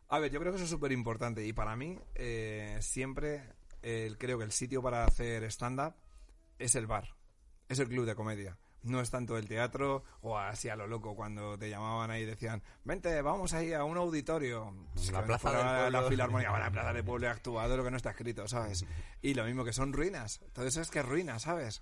[0.09, 1.45] A ver, yo creo que eso es súper importante.
[1.45, 3.43] Y para mí, eh, siempre
[3.81, 5.95] eh, creo que el sitio para hacer stand-up
[6.59, 7.15] es el bar.
[7.67, 8.57] Es el club de comedia.
[8.83, 12.25] No es tanto el teatro o así a lo loco cuando te llamaban ahí y
[12.25, 14.73] decían, vente, vamos ahí a un auditorio.
[15.13, 16.09] La Que plaza del la pueblo.
[16.09, 18.85] filarmonía, va a la plaza del pueblo de lo que no está escrito, ¿sabes?
[19.21, 20.41] Y lo mismo que son ruinas.
[20.43, 21.81] Entonces es que es ruina, ¿sabes?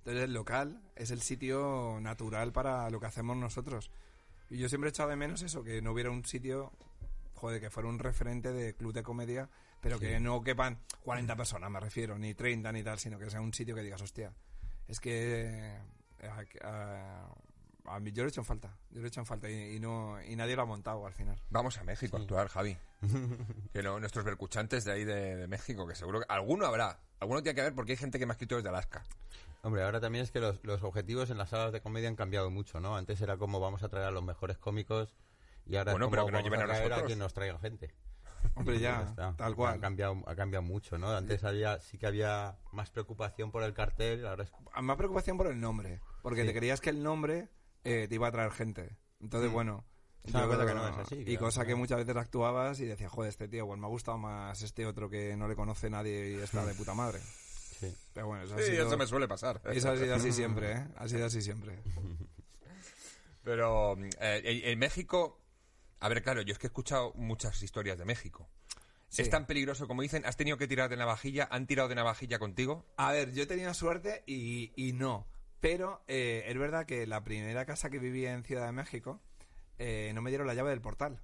[0.00, 3.90] Entonces el local es el sitio natural para lo que hacemos nosotros.
[4.48, 6.72] Y yo siempre he echado de menos eso, que no hubiera un sitio,
[7.34, 9.48] joder, que fuera un referente de club de comedia,
[9.80, 13.40] pero que no quepan 40 personas, me refiero, ni 30 ni tal, sino que sea
[13.40, 14.32] un sitio que digas, hostia,
[14.88, 15.78] es que
[16.20, 16.28] eh,
[16.62, 17.34] a, a-
[17.86, 19.76] a mí yo lo he hecho en falta, yo lo he hecho en falta y,
[19.76, 21.40] y no y nadie lo ha montado al final.
[21.48, 22.76] Vamos a México a actuar, Javi.
[23.72, 27.00] que no, nuestros percuchantes de ahí de, de México, que seguro que alguno habrá.
[27.20, 29.02] Alguno tiene que haber porque hay gente que me ha escrito desde Alaska.
[29.62, 32.50] Hombre, ahora también es que los, los objetivos en las salas de comedia han cambiado
[32.50, 32.96] mucho, ¿no?
[32.96, 35.14] Antes era como vamos a traer a los mejores cómicos
[35.66, 37.06] y ahora Bueno, es pero como que nos vamos lleven a traer nosotros.
[37.06, 37.94] quien nos traiga gente.
[38.54, 39.34] Hombre, ya, está.
[39.36, 39.80] tal Ha cual.
[39.80, 41.14] cambiado, ha cambiado mucho, ¿no?
[41.14, 44.52] Antes había, sí que había más preocupación por el cartel, ahora es...
[44.80, 46.46] Más preocupación por el nombre, porque Sí.
[46.48, 47.48] te creías que el nombre
[47.84, 48.96] eh, te iba a traer gente.
[49.20, 49.84] Entonces, bueno.
[50.24, 53.28] Dan cuenta que no es así, y cosa que muchas veces actuabas y decías, joder,
[53.28, 56.34] este tío, pues me ha gustado más este otro que no le conoce nadie y
[56.36, 57.18] está de puta madre.
[57.80, 57.96] Sí.
[58.12, 59.60] Pero bueno, eso ha, Sí, sido, eso me suele pasar.
[59.72, 60.86] eso ha sido así siempre, ¿eh?
[60.96, 61.78] Ha sido así siempre.
[63.42, 65.40] Pero eh, en, México,
[65.98, 68.50] a ver, claro, yo es que he escuchado muchas historias de México.
[69.08, 69.22] Sí.
[69.22, 70.26] ¿Es tan peligroso como dicen?
[70.26, 71.48] ¿Has tenido que tirar de navajilla?
[71.50, 72.84] ¿Han tirado de navajilla contigo?
[72.98, 75.26] A ver, yo he tenido suerte y, y no.
[75.60, 79.20] Pero eh, es verdad que la primera casa que viví en Ciudad de México
[79.78, 81.18] eh, no me dieron la llave del portal.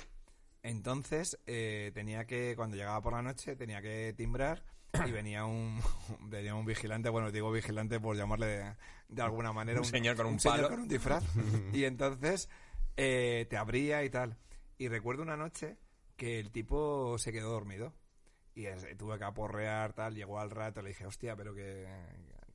[0.62, 4.64] Entonces eh, tenía que, cuando llegaba por la noche, tenía que timbrar
[5.06, 5.80] y venía un,
[6.28, 8.76] venía un vigilante, bueno, digo vigilante por llamarle de,
[9.08, 9.78] de alguna manera.
[9.80, 10.68] Un señor con un señor palo.
[10.70, 11.24] con un disfraz.
[11.72, 12.48] y entonces
[12.96, 14.36] eh, te abría y tal.
[14.78, 15.76] Y recuerdo una noche
[16.16, 17.92] que el tipo se quedó dormido.
[18.54, 21.86] Y es- tuve que aporrear, tal, llegó al rato, le dije, hostia, pero que,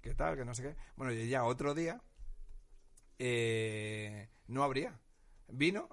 [0.01, 0.35] ¿qué tal?
[0.35, 0.75] Que no sé qué.
[0.95, 2.01] Bueno, y ya otro día,
[3.19, 4.99] eh, no abría.
[5.47, 5.89] Vino,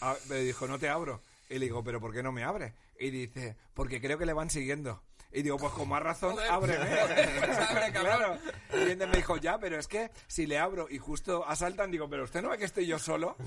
[0.00, 1.22] a- me dijo, no te abro.
[1.50, 2.74] Y le digo, ¿pero por qué no me abre?
[2.98, 5.02] Y dice, porque creo que le van siguiendo.
[5.32, 6.84] Y digo, pues con más razón, ábreme.
[6.84, 8.16] pues abre, cabrón.
[8.16, 8.38] Claro.
[8.72, 12.08] Y entonces me dijo, ya, pero es que si le abro y justo asaltan, digo,
[12.08, 13.36] pero usted no ve que estoy yo solo.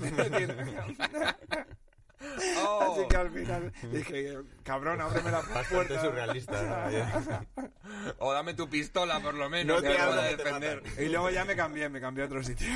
[2.66, 2.92] Oh.
[2.94, 6.00] Así que al final dije, cabrón, ábreme la Bastante puerta.
[6.02, 6.90] surrealista.
[7.54, 7.64] ¿no?
[8.18, 10.44] O dame tu pistola, por lo menos, No que te me abro, pueda que te
[10.44, 10.82] defender.
[10.98, 12.66] Y luego ya me cambié, me cambié a otro sitio.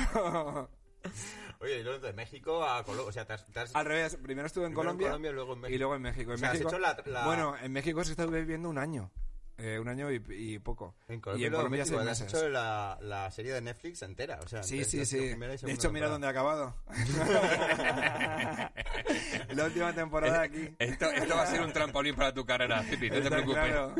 [1.59, 4.15] Oye, y luego de México a Colombia, o sea, te has- te has- Al revés,
[4.17, 5.75] primero estuve en Primero en Colombia, Colombia y luego en México.
[5.75, 6.31] y luego en México.
[6.31, 8.77] En O sea, has México hecho la- la- Bueno, en México se estuve viviendo un
[8.79, 9.11] año.
[9.57, 10.95] Eh, un año y, y poco.
[11.07, 14.01] En y Colombia, en luego Colombia México, seis has hecho la, la serie de Netflix
[14.01, 14.39] entera.
[14.43, 15.17] O sea, Sí, sí, la sí.
[15.17, 16.09] y De hecho, mira temporada.
[16.09, 16.75] dónde ha acabado.
[19.53, 20.73] la última temporada aquí.
[20.79, 23.63] Esto, esto va a ser un trampolín para tu carrera, Zipi, no te Está preocupes.
[23.63, 23.93] claro.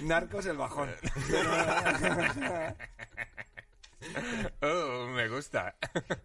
[0.02, 0.88] Narcos el bajón.
[4.62, 5.76] Oh, me gusta.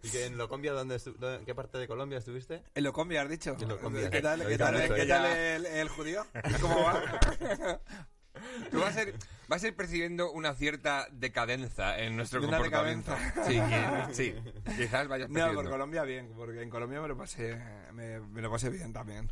[0.02, 2.62] ¿Y que en Locombia, ¿dónde dónde- ¿en qué parte de Colombia estuviste?
[2.74, 3.56] En Locombia, has dicho.
[3.60, 4.10] En Locombia.
[4.10, 6.26] ¿Qué tal, qué tal, qué tal el, el judío?
[6.60, 7.02] ¿Cómo va?
[8.70, 9.14] Tú vas a ir,
[9.46, 13.14] vas a ir percibiendo una cierta decadencia en nuestro Una comportamiento.
[13.46, 13.60] Sí,
[14.12, 14.34] sí,
[14.76, 15.62] quizás vayas No, percibiendo.
[15.62, 17.60] por Colombia bien, porque en Colombia me lo pasé,
[17.92, 19.30] me, me lo pasé bien también.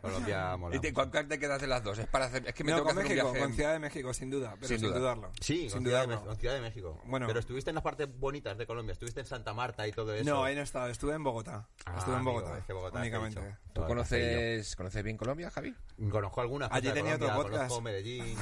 [0.00, 0.76] Colombia mola.
[0.76, 1.10] ¿Y te, mucho.
[1.10, 1.98] cuál te quedas de las dos?
[1.98, 3.46] Es para hacer, es que me no, toca con hacer México, un viaje.
[3.46, 4.98] con Ciudad de México, sin duda, pero Sin sin, duda.
[4.98, 5.32] dudarlo.
[5.40, 6.08] Sí, sin con Ciudad, de dudarlo.
[6.14, 7.02] México, con Ciudad de México.
[7.06, 7.26] Bueno.
[7.26, 8.92] Pero estuviste en las partes bonitas de Colombia.
[8.92, 10.28] Estuviste en Santa Marta y todo eso.
[10.28, 11.68] No, ahí no he estado, estuve en Bogotá.
[11.86, 13.56] Ah, estuve en amigo, Bogotá, es que Bogotá, te he únicamente.
[13.72, 15.74] ¿Tú conoces, conoces bien Colombia, Javi?
[16.10, 17.68] Conozco algunas Allí tenía otro Colombia, podcast.
[17.70, 18.36] Conozco Medellín.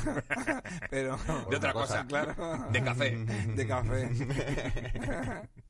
[0.91, 2.05] Pero De otra cosa.
[2.07, 2.35] claro.
[2.71, 3.17] De café.
[3.17, 4.11] de café.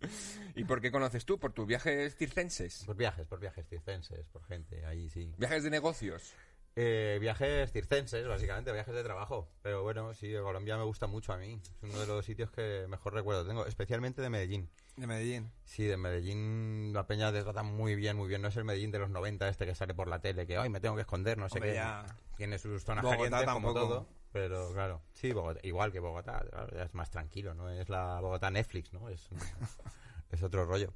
[0.54, 1.38] ¿Y por qué conoces tú?
[1.38, 2.84] ¿Por tus viajes circenses?
[2.84, 5.32] por viajes, por viajes circenses, por gente, ahí sí.
[5.38, 6.32] ¿Viajes de negocios?
[6.76, 9.48] Eh, viajes circenses, básicamente, viajes de trabajo.
[9.62, 11.60] Pero bueno, sí, Colombia me gusta mucho a mí.
[11.82, 14.70] Es uno de los sitios que mejor recuerdo tengo, especialmente de Medellín.
[14.96, 15.50] De Medellín.
[15.64, 18.40] Sí, de Medellín la peña te trata muy bien, muy bien.
[18.40, 20.68] No es el Medellín de los 90 este que sale por la tele, que, ay,
[20.68, 21.76] me tengo que esconder, no sé Hombre, qué.
[21.76, 22.06] ya.
[22.36, 23.88] Tiene sus zonas Bogotá calientes como tampoco.
[23.88, 24.08] todo.
[24.32, 27.68] Pero claro, sí, Bogotá, igual que Bogotá, claro, ya es más tranquilo, ¿no?
[27.70, 29.08] Es la Bogotá Netflix, ¿no?
[29.08, 29.28] Es,
[30.30, 30.92] es otro rollo.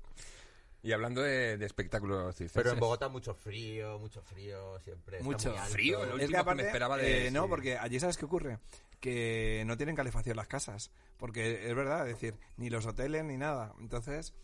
[0.83, 2.63] Y hablando de, de espectáculos circenses.
[2.63, 5.17] Pero en Bogotá mucho frío, mucho frío, siempre.
[5.19, 5.73] está Mucho muy alto.
[5.73, 7.49] frío, lo Es que que aparte, me esperaba de- eh, no, sí.
[7.49, 8.59] porque allí sabes qué ocurre,
[9.01, 13.37] que no tienen calefacción las casas, porque es verdad, es decir, ni los hoteles ni
[13.39, 13.73] nada.
[13.81, 14.35] Entonces,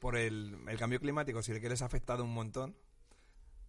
[0.00, 2.74] por el, el cambio climático, sí que les ha afectado un montón,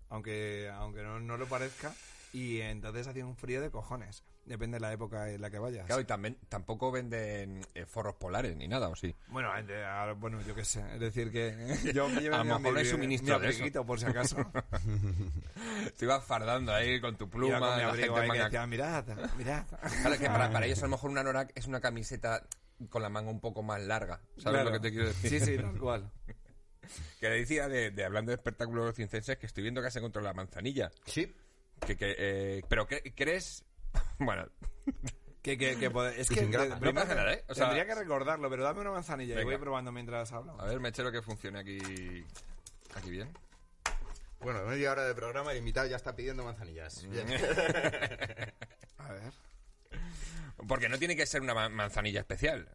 [0.10, 1.94] aunque aunque no, no lo parezca,
[2.34, 4.24] y entonces hacía un frío de cojones.
[4.46, 5.86] Depende de la época en la que vayas.
[5.86, 9.15] Claro, y también, tampoco venden eh, forros polares ni nada, ¿o sí?
[9.28, 10.84] Bueno, ah, bueno, yo qué sé.
[10.96, 11.56] Es decir, que
[11.94, 13.86] yo me llevo A lo mi abri- suministro mi de eso.
[13.86, 14.38] por si acaso.
[15.98, 18.44] Te ibas fardando ahí con tu pluma, con mi la abrigo gente ahí que manga-
[18.46, 19.06] decía, mirad,
[19.38, 19.65] mirad.
[20.02, 22.44] Claro, que para, para ellos a lo mejor una anorak es una camiseta
[22.89, 24.22] con la manga un poco más larga.
[24.38, 24.63] ¿Sabes Claro.
[24.65, 25.30] lo que te quiero decir?
[25.30, 26.12] Sí, sí, tal cual.
[27.20, 30.28] Que le decía de, de hablando de espectáculos circenses que estoy viendo que has encontrado
[30.28, 30.91] la manzanilla.
[31.06, 31.32] Sí.
[31.86, 33.63] Que, que, eh, pero que, crees...
[34.20, 34.48] Bueno,
[35.41, 36.65] Que, que, que pod- es Y que sin grasa.
[36.65, 37.44] de- No primero pasa nada, ¿eh?
[37.50, 39.52] O sea- tendría que recordarlo, pero dame una manzanilla y Venga.
[39.52, 40.62] voy probando mientras hablamos.
[40.62, 41.80] a ver, me echo que funcione aquí...
[42.96, 43.32] Aquí bien.
[44.41, 47.08] Bueno, media hora de programa, el invitado ya está pidiendo manzanillas.
[47.10, 47.26] Bien.
[48.98, 49.34] A ver.
[50.67, 52.67] Porque no tiene que ser una ma- manzanilla especial.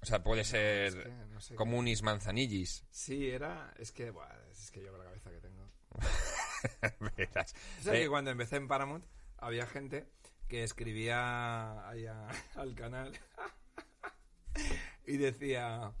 [0.00, 2.84] O sea, puede ser es que no sé comunis manzanillis.
[2.90, 3.72] Sí, era.
[3.78, 5.68] Es que, buah, es que yo con la cabeza que tengo.
[7.16, 7.54] Verás.
[7.82, 9.04] ¿Sabes Eh, que cuando empecé en Paramount
[9.38, 10.06] había gente
[10.48, 13.12] que escribía ahí a- al canal
[15.06, 15.92] y decía: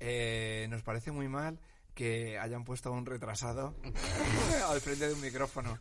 [0.00, 1.58] eh, Nos parece muy mal
[1.94, 3.74] que hayan puesto a un retrasado
[4.68, 5.78] al frente de un micrófono.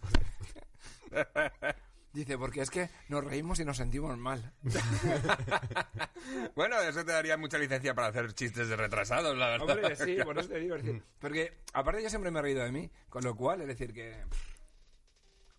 [2.17, 4.51] Dice, porque es que nos reímos y nos sentimos mal.
[6.55, 9.69] Bueno, eso te daría mucha licencia para hacer chistes de retrasados, la verdad.
[9.69, 10.75] Hombre, sí, por eso te digo.
[10.75, 13.67] es decir, porque aparte yo siempre me he reído de mí, con lo cual, es
[13.67, 14.25] decir, que...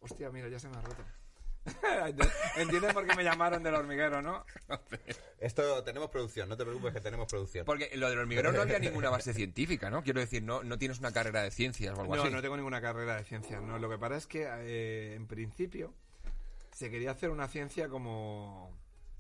[0.01, 1.03] Hostia, mira, ya se me ha roto.
[2.57, 4.45] ¿Entiendes por qué me llamaron del hormiguero, no?
[5.39, 7.65] Esto tenemos producción, no te preocupes que tenemos producción.
[7.65, 10.03] Porque lo del hormiguero no había ninguna base científica, ¿no?
[10.03, 12.33] Quiero decir, no, no tienes una carrera de ciencias o algo No, así.
[12.33, 13.61] no tengo ninguna carrera de ciencia.
[13.61, 15.95] No, lo que pasa es que eh, en principio
[16.79, 18.71] se quería hacer una ciencia como,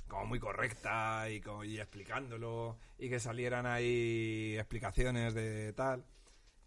[0.06, 6.04] como muy correcta y, como- explicándolo y que salieran ahí explicaciones de tal.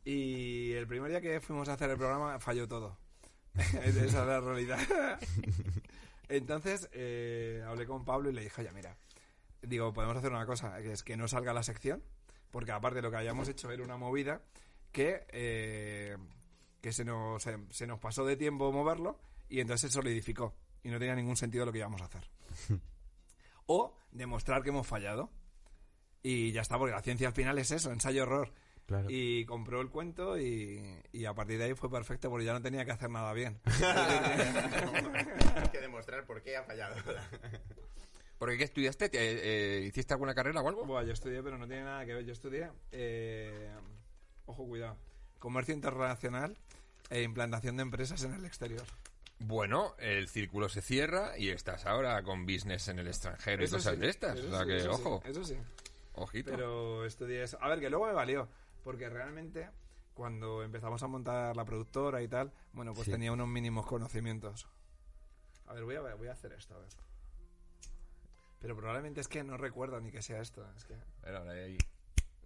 [0.04, 2.97] Y el primer día que fuimos a hacer el programa falló todo.
[3.56, 4.80] Esa es la realidad.
[6.27, 8.97] Entonces eh, hablé con Pablo y le dije, oye, mira,
[9.62, 12.04] digo, podemos hacer una cosa, que es que no salga la sección,
[12.51, 14.41] porque aparte lo que habíamos hecho era una movida
[14.91, 16.17] que, eh,
[16.82, 20.99] que se, nos, se nos pasó de tiempo moverlo y entonces se solidificó y no
[20.99, 22.29] tenía ningún sentido lo que íbamos a hacer.
[23.65, 25.29] o demostrar que hemos fallado.
[26.23, 28.53] Y ya está, porque la ciencia al final es eso, ensayo-error.
[28.85, 29.07] Claro.
[29.09, 32.61] Y compró el cuento y, y a partir de ahí fue perfecto porque ya no
[32.61, 33.59] tenía que hacer nada bien.
[35.55, 36.95] Hay que demostrar por qué ha fallado.
[38.37, 39.09] ¿Porque qué estudiaste?
[39.09, 39.19] ¿Te-
[39.79, 40.85] eh, ¿Hiciste alguna carrera o algo?
[40.85, 42.25] Buah, yo estudié, pero no tiene nada que ver.
[42.25, 43.71] Yo estudié, eh,
[44.45, 44.97] ojo, cuidado,
[45.39, 46.57] comercio internacional
[47.09, 48.83] e implantación de empresas en el exterior.
[49.43, 53.77] Bueno, el círculo se cierra y estás ahora con business en el extranjero y Eso
[53.77, 54.39] cosas sí, de estas.
[54.39, 55.58] O sea sí, que, eso sí, ojo, eso sí.
[56.13, 56.51] ojito.
[56.51, 57.58] Pero estudié eso.
[57.62, 58.47] A ver, que luego me valió,
[58.84, 59.69] porque realmente
[60.13, 64.67] cuando empezamos a montar la productora y tal, bueno, pues tenía unos mínimos conocimientos.
[65.65, 66.89] A ver, voy a, voy a hacer esto, a ver.
[68.60, 70.63] Pero probablemente es que no recuerdo ni que sea esto.
[70.77, 70.93] Es que...
[71.23, 71.77] Era ahora ahí.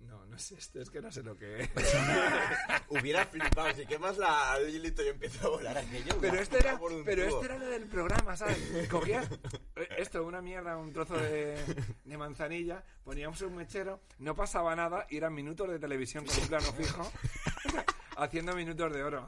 [0.07, 1.69] No, no es esto, es que no sé lo que es.
[2.89, 6.17] Hubiera flipado, si quemas la y listo, yo empiezo a volar aquello.
[6.21, 8.87] Pero esto era, flipado por un pero esto era lo del programa, ¿sabes?
[8.89, 9.27] Cogías
[9.75, 11.57] eh, esto, una mierda, un trozo de,
[12.03, 16.47] de manzanilla, poníamos un mechero, no pasaba nada y eran minutos de televisión con un
[16.47, 17.11] plano fijo,
[18.17, 19.27] haciendo minutos de oro.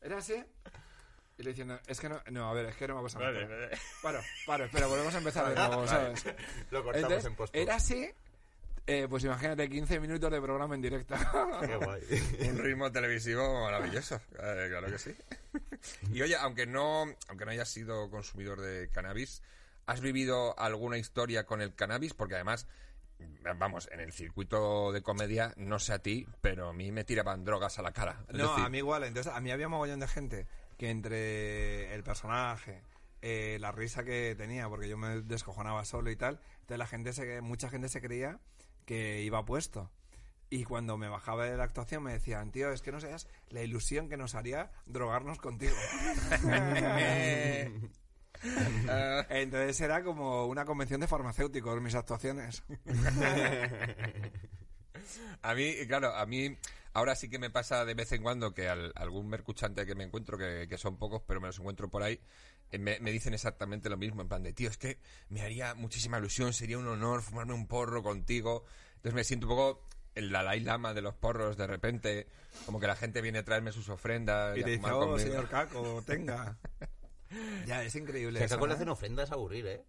[0.00, 0.42] ¿Era así?
[1.38, 3.24] Y le diciendo, es que no, no, a ver, es que no me ha pasado
[3.32, 3.70] nada.
[4.02, 6.24] Paro, paro, espera, volvemos a empezar de nuevo, ¿sabes?
[6.70, 7.54] Lo cortamos Entonces, en post.
[7.56, 8.10] era así,
[8.92, 11.14] eh, pues imagínate, 15 minutos de programa en directo.
[11.60, 12.02] Qué guay.
[12.48, 15.14] Un ritmo televisivo maravilloso, eh, claro que sí.
[16.12, 19.42] Y oye, aunque no, aunque no hayas sido consumidor de cannabis,
[19.86, 22.14] ¿has vivido alguna historia con el cannabis?
[22.14, 22.66] Porque además,
[23.56, 27.44] vamos, en el circuito de comedia, no sé a ti, pero a mí me tiraban
[27.44, 28.24] drogas a la cara.
[28.28, 29.04] Es No, decir, a mí igual.
[29.04, 32.82] Entonces, a mí había mogollón de gente que entre el personaje,
[33.22, 37.12] eh, la risa que tenía, porque yo me descojonaba solo y tal, entonces la gente
[37.12, 38.38] se, mucha gente se creía
[38.90, 39.88] que iba puesto.
[40.50, 43.62] Y cuando me bajaba de la actuación me decían, tío, es que no seas la
[43.62, 45.76] ilusión que nos haría drogarnos contigo.
[48.88, 52.64] Ah, Entonces era como una convención de farmacéuticos mis actuaciones.
[55.42, 56.56] A mí, claro, a mí
[56.92, 60.02] ahora sí que me pasa de vez en cuando que al- algún mercuchante que me
[60.02, 62.20] encuentro, que, que son pocos, pero me los encuentro por ahí,
[62.72, 64.98] eh, me, me dicen exactamente lo mismo, en plan de, tío, es que
[65.28, 68.64] me haría muchísima ilusión, sería un honor fumarme un porro contigo.
[69.00, 72.26] Entonces me siento un poco el Dalai Lama de los porros, de repente,
[72.66, 74.58] como que la gente viene a traerme sus ofrendas.
[74.58, 75.18] Y a te dice, oh, conmigo".
[75.18, 76.58] señor Caco, tenga.
[77.66, 78.38] Ya, es increíble.
[78.38, 78.76] Si acá eso, le ¿eh?
[78.76, 79.84] hacen ofrendas a aburrir, ¿eh?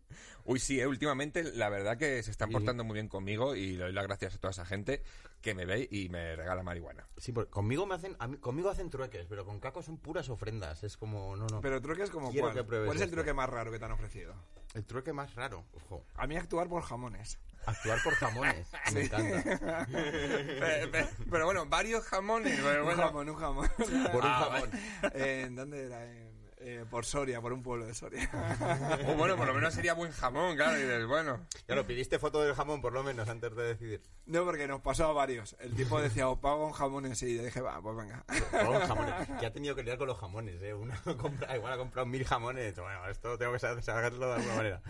[0.46, 2.54] Uy, sí, eh, últimamente la verdad que se están Sí.
[2.54, 5.02] portando muy bien conmigo y le doy las gracias a toda esa gente
[5.42, 7.08] que me ve y me regala marihuana.
[7.18, 10.30] Sí, porque conmigo me hacen, a mí- conmigo hacen trueques, pero con Caco son puras
[10.30, 10.84] ofrendas.
[10.84, 11.62] Es como, no, no.
[11.62, 12.56] Pero truques como Quiero cuál.
[12.58, 13.18] que pruebes ¿Cuál es el esto.
[13.18, 14.34] truque más raro que te han ofrecido?
[14.74, 16.06] El trueque más raro, ojo.
[16.16, 17.38] A mí actuar por jamones.
[17.66, 18.68] Actuar por jamones.
[18.94, 19.88] Me encanta.
[19.94, 22.60] Eh, pe- pero bueno, varios jamones.
[22.62, 23.04] pero Un bueno.
[23.04, 23.70] jamón, un jamón.
[24.12, 24.70] Por un Ah, jamón.
[25.14, 26.06] ¿En dónde era?
[26.06, 26.31] En-
[26.62, 28.30] eh, por Soria, por un pueblo de Soria.
[29.08, 30.78] O bueno, por lo menos sería buen jamón, claro.
[30.78, 31.46] Y dices, bueno.
[31.66, 34.02] Claro, pidiste foto del jamón por lo menos antes de decidir.
[34.26, 35.56] No, porque nos pasó a varios.
[35.60, 38.24] El tipo decía, os pago un jamones y yo dije, va, pues venga.
[38.52, 39.14] Por un jamones.
[39.40, 40.74] Que ha tenido que liar con los jamones, ¿eh?
[40.74, 42.76] Uno compra, igual ha comprado mil jamones.
[42.76, 44.82] Bueno, esto tengo que sa- sacarlo de alguna manera.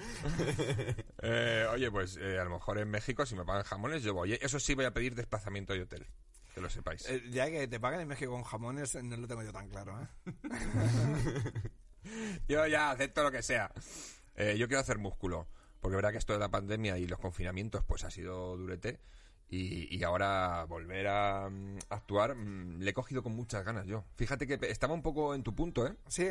[1.21, 4.33] Eh, oye, pues eh, a lo mejor en México, si me pagan jamones, yo voy.
[4.41, 6.07] Eso sí, voy a pedir desplazamiento de hotel.
[6.53, 7.07] Que lo sepáis.
[7.09, 9.99] Eh, ya que te pagan en México con jamones, no lo tengo yo tan claro,
[10.01, 10.07] ¿eh?
[12.47, 13.71] Yo ya acepto lo que sea.
[14.35, 15.47] Eh, yo quiero hacer músculo.
[15.79, 18.99] Porque verá que esto de la pandemia y los confinamientos, pues ha sido durete.
[19.49, 24.05] Y, y ahora volver a mm, actuar, mm, le he cogido con muchas ganas yo.
[24.15, 25.95] Fíjate que estaba un poco en tu punto, ¿eh?
[26.07, 26.29] Sí.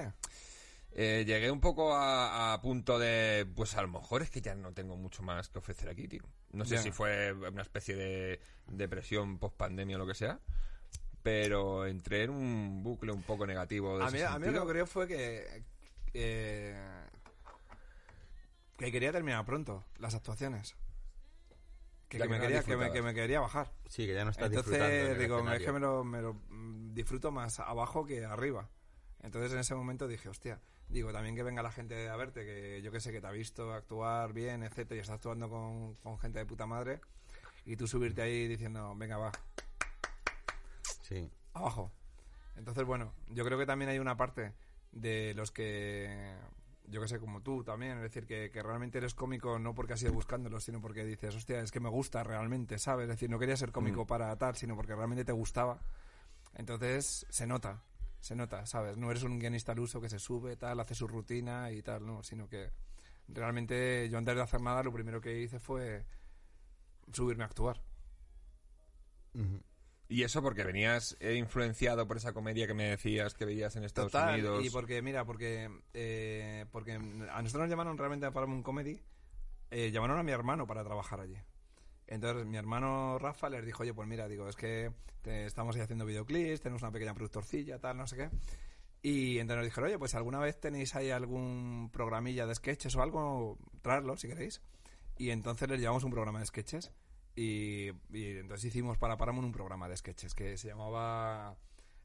[0.93, 4.55] Eh, llegué un poco a, a punto de, pues a lo mejor es que ya
[4.55, 6.23] no tengo mucho más que ofrecer aquí, tío.
[6.53, 6.83] No sé Ya.
[6.83, 10.41] si fue una especie de depresión post pandemia o lo que sea,
[11.23, 13.99] pero entré en un bucle un poco negativo.
[13.99, 15.63] De A ese mí, a mí lo que creo fue que...
[16.13, 16.77] eh,
[18.77, 20.75] que quería terminar pronto las actuaciones.
[22.09, 22.93] Que, Ya que que me no quería, que, me, disfrutabas.
[22.93, 23.73] que me quería bajar.
[23.89, 24.87] Sí, que ya no estás disfrutando.
[24.87, 28.69] en Entonces, digo, es que me lo, me lo, mm, disfruto más abajo que arriba.
[29.23, 30.61] Entonces, en ese momento dije, hostia,
[30.91, 33.31] digo, también que venga la gente a verte, que yo que sé, que te ha
[33.33, 37.01] visto actuar bien, etcétera, y estás actuando con, con gente de puta madre,
[37.65, 39.33] y tú subirte ahí diciendo, venga, va,
[41.03, 41.31] Sí.
[41.55, 41.91] abajo.
[42.57, 44.53] Entonces, bueno, yo creo que también hay una parte
[44.93, 46.35] de los que,
[46.89, 49.95] yo que sé, como tú también, es decir, que, que realmente eres cómico no porque
[49.95, 53.05] has ido buscándolo, sino porque dices, hostia, es que me gusta realmente, ¿sabes?
[53.05, 55.81] Es decir, no quería ser cómico para tal, sino porque realmente te gustaba.
[56.55, 57.83] Entonces, se nota,
[58.21, 58.97] se nota, ¿sabes?
[58.97, 62.07] No eres un guionista al uso que se sube, tal, hace su rutina y tal,
[62.07, 62.71] no, sino que
[63.29, 66.05] realmente yo antes de hacer nada, lo primero que hice fue
[67.13, 67.83] subirme a actuar.
[70.09, 73.85] Y eso porque venías eh, influenciado por esa comedia que me decías que veías en
[73.85, 74.65] Estados Total, Unidos.
[74.65, 76.99] y porque, mira, porque, eh, porque a
[77.43, 79.01] nosotros nos llamaron realmente a Paramount Comedy,
[79.71, 81.37] eh, llamaron a mi hermano para trabajar allí.
[82.11, 84.93] Entonces mi hermano Rafa les dijo, oye, pues mira, digo, es que
[85.23, 88.31] te- estamos ahí haciendo videoclips, tenemos una pequeña productorcilla, tal, no sé qué.
[89.03, 93.03] Y entonces nos dijeron, oye, pues alguna vez tenéis ahí algún programilla de sketches o
[93.03, 94.61] algo, traerlo si queréis.
[95.17, 96.91] Y entonces les llevamos un programa de sketches.
[97.37, 101.57] Y, y entonces hicimos para Paramount un programa de sketches que se llamaba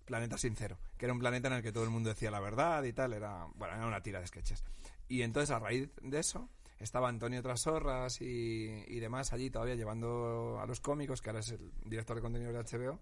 [0.05, 2.83] Planeta Sincero, que era un planeta en el que todo el mundo decía la verdad
[2.83, 4.63] y tal, era, bueno, era una tira de sketches.
[5.07, 6.47] Y entonces a raíz de eso
[6.79, 11.51] estaba Antonio Trasorras y, y demás allí todavía llevando a los cómicos, que ahora es
[11.51, 12.99] el director de contenido de HBO,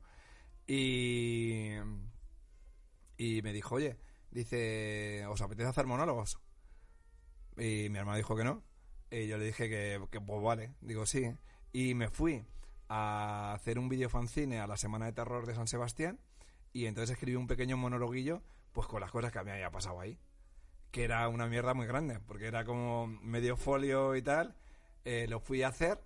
[0.68, 1.72] y,
[3.18, 3.98] y me dijo, oye,
[4.32, 6.40] dice, ¿os apetece hacer monólogos?
[7.58, 8.64] Y mi hermano dijo que no.
[9.12, 11.32] Y yo le dije que, pues vale, digo sí.
[11.72, 12.44] Y me fui
[12.88, 16.20] a hacer un video fanzine a la Semana de Terror de San Sebastián
[16.74, 19.72] y entonces escribí un pequeño monologuillo pues con las cosas que a mí me había
[19.72, 20.18] pasado ahí.
[20.94, 24.56] Que era una mierda muy grande, porque era como medio folio y tal.
[25.06, 26.00] Eh, lo fui a hacer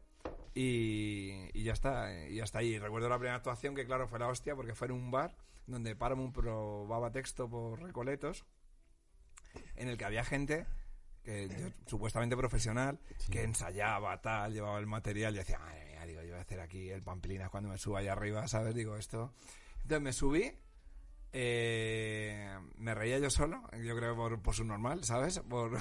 [0.56, 2.80] y, y ya está, y ya está ahí.
[2.80, 5.36] Recuerdo la primera actuación que claro fue la hostia porque fue en un bar
[5.66, 8.46] donde Paramount probaba texto por recoletos
[9.76, 10.66] en el que había gente
[11.24, 12.98] que yo- supuestamente profesional
[13.30, 16.62] que ensayaba tal, llevaba el material y decía, madre mía, digo, yo voy a hacer
[16.62, 18.74] aquí el pamplinas cuando me suba allá arriba, ¿sabes?
[18.74, 19.34] Digo, esto.
[19.84, 20.54] Entonces me subí,
[21.34, 25.40] eh, me reía yo solo, yo creo por, por su normal, ¿sabes?
[25.40, 25.78] Por,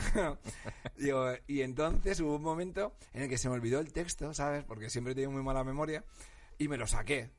[0.96, 4.64] digo, y entonces hubo un momento en el que se me olvidó el texto, ¿sabes?
[4.64, 6.04] Porque siempre tengo muy mala memoria,
[6.58, 7.30] y me lo saqué.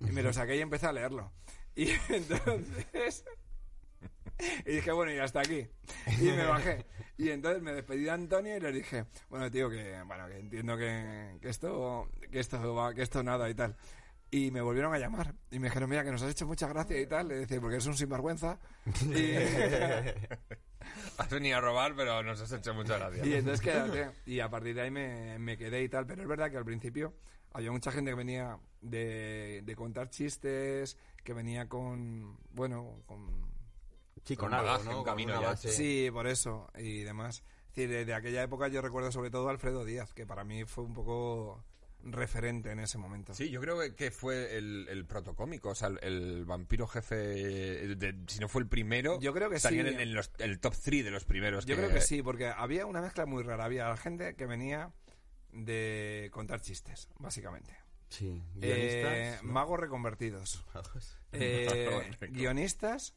[0.00, 1.32] Y me lo saqué y empecé a leerlo.
[1.76, 3.24] Y entonces...
[4.64, 5.66] Y dije, bueno, y hasta aquí.
[6.20, 6.86] Y me bajé.
[7.16, 10.76] Y entonces me despedí de Antonio y le dije, bueno, tío, que, bueno, que entiendo
[10.76, 13.76] que, que esto, que esto va, que esto nada y tal.
[14.34, 15.32] Y me volvieron a llamar.
[15.52, 17.28] Y me dijeron, mira, que nos has hecho mucha gracia y tal.
[17.28, 18.58] Le decía, porque eres un sinvergüenza.
[19.04, 19.36] Y,
[21.18, 23.24] Has venido a robar, pero nos has hecho mucha gracia.
[23.24, 24.10] y entonces quédate.
[24.26, 26.04] Y a partir de ahí me, me quedé y tal.
[26.04, 27.14] Pero es verdad que al principio
[27.52, 33.54] había mucha gente que venía de, de contar chistes, que venía con, bueno, con
[34.24, 34.98] Sí, Con con algo, bagaje, ¿no?
[34.98, 35.54] un camino ya.
[35.56, 37.44] Sí, por eso y demás.
[37.68, 40.42] Es decir, de, de aquella época yo recuerdo sobre todo a Alfredo Díaz, que para
[40.42, 41.64] mí fue un poco
[42.04, 43.34] referente en ese momento.
[43.34, 48.14] Sí, yo creo que fue el, el protocómico, o sea, el, el vampiro jefe, de-
[48.26, 49.88] si no fue el primero, Yo creo que estaría sí.
[49.94, 51.64] en, en los- el top 3 de los primeros.
[51.66, 53.64] Yo creo que sí, porque había una mezcla muy rara.
[53.64, 54.92] Había gente que venía
[55.52, 57.76] de contar chistes, básicamente.
[58.08, 60.64] Sí, Eh, magos reconvertidos.
[61.32, 63.14] Eh, guionistas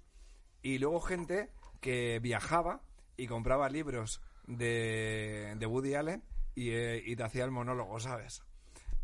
[0.62, 2.82] y luego gente que viajaba
[3.16, 6.24] y compraba libros de, de Woody Allen
[6.56, 8.44] y, eh, y te hacía el monólogo, ¿sabes?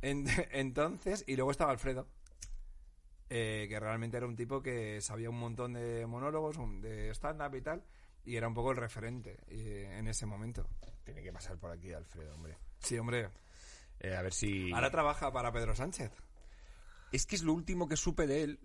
[0.04, 2.08] En- entonces, y luego estaba Alfredo,
[3.30, 7.62] eh, que realmente era un tipo que sabía un montón de monólogos, de stand-up y
[7.62, 7.84] tal,
[8.26, 10.68] y era un poco el referente eh, en ese momento.
[11.04, 12.58] Tiene que pasar por aquí, Alfredo, hombre.
[12.80, 13.30] Sí, hombre.
[14.00, 14.72] Eh, a ver si...
[14.72, 16.12] Ahora trabaja para Pedro Sánchez.
[17.12, 18.60] Es que es lo último que supe de él.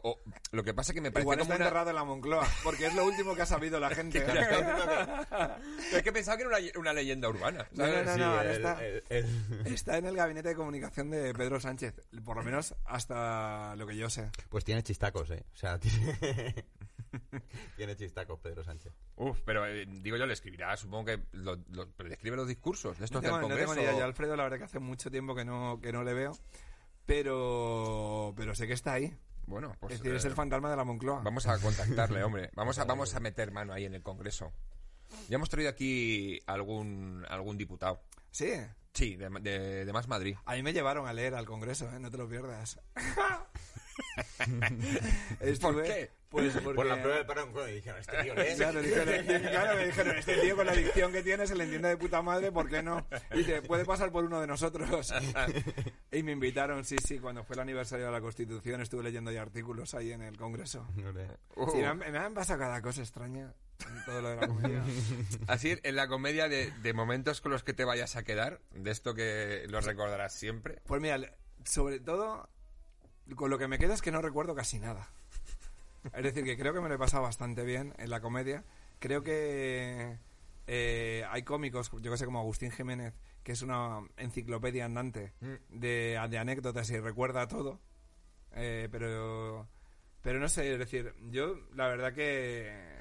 [0.00, 0.20] Que- o-
[0.52, 1.64] lo que pasa que me parece Igual como está una...
[1.66, 4.20] enterrado en la Moncloa, porque es lo último que ha sabido la gente.
[4.26, 7.66] Pero es que pensaba que era una, una leyenda urbana.
[7.72, 8.84] No, no, no, Sí, no, ahora el- está.
[8.86, 13.74] el- el- Está en el gabinete de comunicación de Pedro Sánchez, por lo menos hasta
[13.76, 14.30] lo que yo sé.
[14.48, 15.44] Pues tiene chistacos, ¿eh?
[15.52, 16.64] O sea, tiene,
[17.76, 18.92] tiene chistacos Pedro Sánchez.
[19.16, 22.48] Uf, pero eh, digo yo, le escribirá, supongo que lo, lo- pero le escribe los
[22.48, 23.74] discursos de No estos tengo, del no tengo Congreso.
[23.74, 23.98] ni idea.
[24.00, 26.32] Yo Alfredo la verdad que hace mucho tiempo que no, que no le veo,
[27.06, 29.14] pero, pero sé que está ahí.
[29.52, 31.20] Bueno, pues es decir, es eh, el fantasma de la Moncloa.
[31.22, 32.50] vamos a contactarle, hombre.
[32.54, 34.52] Vamos a, vamos a meter mano ahí en el Congreso.
[35.28, 38.00] Ya hemos traído aquí algún, algún diputado.
[38.30, 38.50] Sí,
[38.94, 40.36] Sí, de, de, de Más Madrid.
[40.44, 41.98] a mí me llevaron a leer al Congreso, ¿eh?
[41.98, 42.78] no te lo pierdas.
[45.40, 46.10] Estuve- qué?
[46.28, 46.76] Pues porque...
[46.76, 48.54] Por la prueba del parón, y dijeron, este tío lee.
[48.56, 51.88] Claro, dijeron, claro, me dijeron, este tío con la adicción que tiene se le entiende
[51.90, 53.06] de puta madre, ¿por qué no?
[53.34, 55.12] Y dice, puede pasar por uno de nosotros.
[56.10, 59.42] Y me invitaron, sí, sí, cuando fue el aniversario de la Constitución estuve leyendo ya
[59.42, 60.86] artículos ahí en el Congreso.
[60.96, 63.52] Sí, me, han, me han pasado cada cosa extraña
[63.86, 64.82] en todo lo de la comedia.
[65.48, 68.90] Así, en la comedia de, de momentos con los que te vayas a quedar, de
[68.90, 70.80] esto que lo recordarás siempre.
[70.86, 71.18] Pues mira,
[71.64, 72.48] sobre todo,
[73.36, 75.08] con lo que me queda es que no recuerdo casi nada.
[76.14, 78.64] Es decir, que creo que me lo he pasado bastante bien en la comedia.
[78.98, 80.18] Creo que
[80.66, 83.14] eh, hay cómicos, yo que sé, como Agustín Jiménez,
[83.44, 85.32] que es una enciclopedia andante
[85.70, 87.80] de, de anécdotas y recuerda todo.
[88.54, 89.68] Eh, pero,
[90.22, 93.00] pero no sé, es decir, yo la verdad que...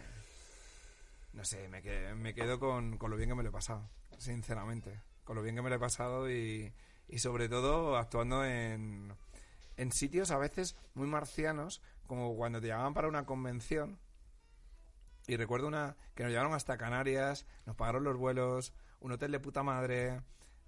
[1.34, 3.90] No sé, me, que- me quedo con, con lo bien que me lo he pasado,
[4.18, 5.00] sinceramente.
[5.24, 6.72] Con lo bien que me lo he pasado y,
[7.08, 9.14] y sobre todo actuando en,
[9.82, 14.00] en sitios a veces muy marcianos, como cuando te llamaban para una convención.
[15.28, 19.40] Y recuerdo una que nos llevaron hasta Canarias, nos pagaron los vuelos, un hotel de
[19.40, 20.22] puta madre.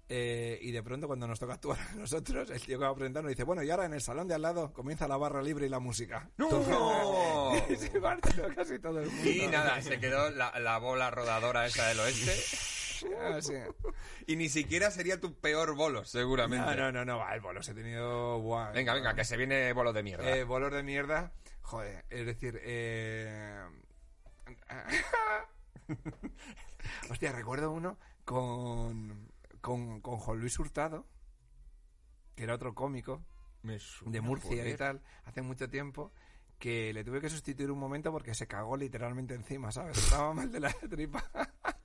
[0.08, 2.94] eh, y de pronto, cuando nos toca actuar a nosotros, el tío que va a
[2.94, 5.42] presentar nos dice: Bueno, y ahora en el salón de al lado comienza la barra
[5.42, 6.28] libre y la música.
[6.36, 7.52] ¡No!
[7.70, 9.30] y se marchó casi todo el mundo.
[9.30, 12.34] Y nada, se quedó la, la bola rodadora esa del oeste.
[13.20, 13.38] Ah.
[14.26, 16.64] Y ni siquiera sería tu peor bolo, seguramente.
[16.64, 18.40] No, no, no, no, va, el bolos he tenido.
[18.40, 20.36] buah, Venga, venga, que se viene bolo de mierda.
[20.36, 21.32] Eh, bolos de mierda.
[21.62, 23.62] Joder, es decir, eh...
[27.10, 29.30] Hostia, recuerdo uno con,
[29.60, 31.06] con, con Juan Luis Hurtado,
[32.34, 33.24] que era otro cómico
[33.62, 36.12] de Murcia y tal, hace mucho tiempo,
[36.58, 39.98] que le tuve que sustituir un momento porque se cagó literalmente encima, ¿sabes?
[39.98, 41.24] Estaba mal de la tripa.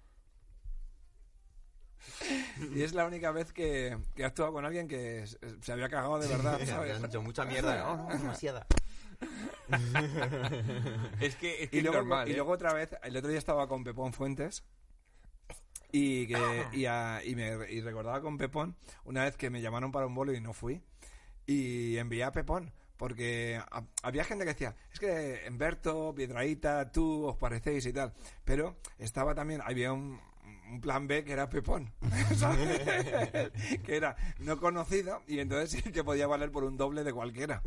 [2.76, 5.26] Y es la única vez que, que he actuado con alguien que
[5.62, 6.95] se había cagado de verdad, ¿sabes?
[6.97, 7.78] han hecho mucha mierda.
[7.78, 8.66] No, no, demasiada.
[11.20, 12.36] Es que, es, que Y luego, normal, y ¿eh?
[12.36, 14.64] luego otra vez, el otro día estaba con Pepón Fuentes
[15.91, 19.91] y, que, y, a- y me y recordaba con Pepón una vez que me llamaron
[19.91, 20.82] para un bolo y no fui
[21.45, 27.26] y envié a Pepón porque ha- había gente que decía, es que Humberto, Piedraíta, tú
[27.28, 30.20] os parecéis y tal, pero estaba también, había un,
[30.70, 31.94] un plan B que era Pepón,
[32.36, 32.80] ¿sabes?
[33.84, 37.62] que era no conocido y entonces que podía valer por un doble de cualquiera.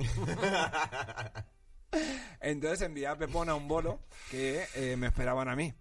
[2.41, 4.01] Entonces envié a Pepón a un bolo
[4.31, 5.75] que eh, me esperaban a mí.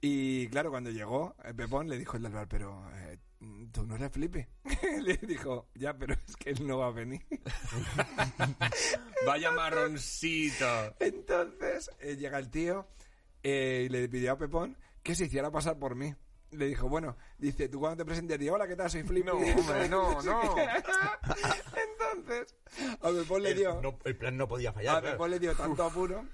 [0.00, 3.18] Y claro, cuando llegó, eh, Pepón le dijo el del bar, pero eh,
[3.72, 4.46] tú no eres Flippy.
[5.02, 7.22] le dijo, ya, pero es que él no va a venir.
[9.26, 10.66] Vaya marroncito.
[11.00, 12.86] Entonces eh, llega el tío
[13.42, 16.14] eh, y le pidió a Pepón que se hiciera pasar por mí.
[16.50, 18.90] Le dijo, bueno, dice, tú cuando te presentes, di, hola, ¿qué tal?
[18.90, 19.26] Soy Flippy.
[19.26, 20.40] No, hombre, no, no.
[22.16, 22.54] Entonces,
[23.02, 23.80] a Pepón le El, dio...
[23.82, 25.00] no- el plan no podía A fallar.
[25.00, 25.14] claro.
[25.16, 26.24] Pepón le dio tanto apuro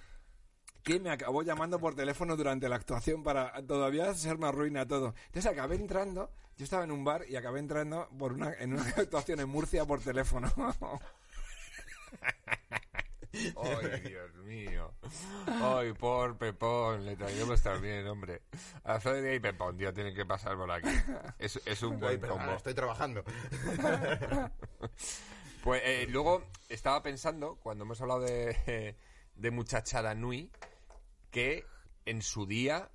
[0.85, 5.15] que me acabó llamando por teléfono durante la actuación para todavía hacerme arruina todo.
[5.27, 8.83] Entonces acabé entrando, yo estaba en un bar y acabé entrando por una, en una
[8.97, 10.53] actuación en Murcia por teléfono.
[13.57, 14.93] Ay, Dios mío.
[15.47, 17.05] Ay, por Pepón.
[17.05, 18.43] Le traeremos también, hombre.
[18.85, 20.89] A Freddy y Pepón, tío, tienen que pasar por aquí.
[21.39, 22.53] Es, es un buen combo.
[22.55, 23.25] estoy trabajando.
[25.63, 28.97] Pues eh, luego estaba pensando, cuando hemos hablado de,
[29.35, 30.51] de Muchachada Nui,
[31.31, 31.65] que
[32.05, 32.91] en su día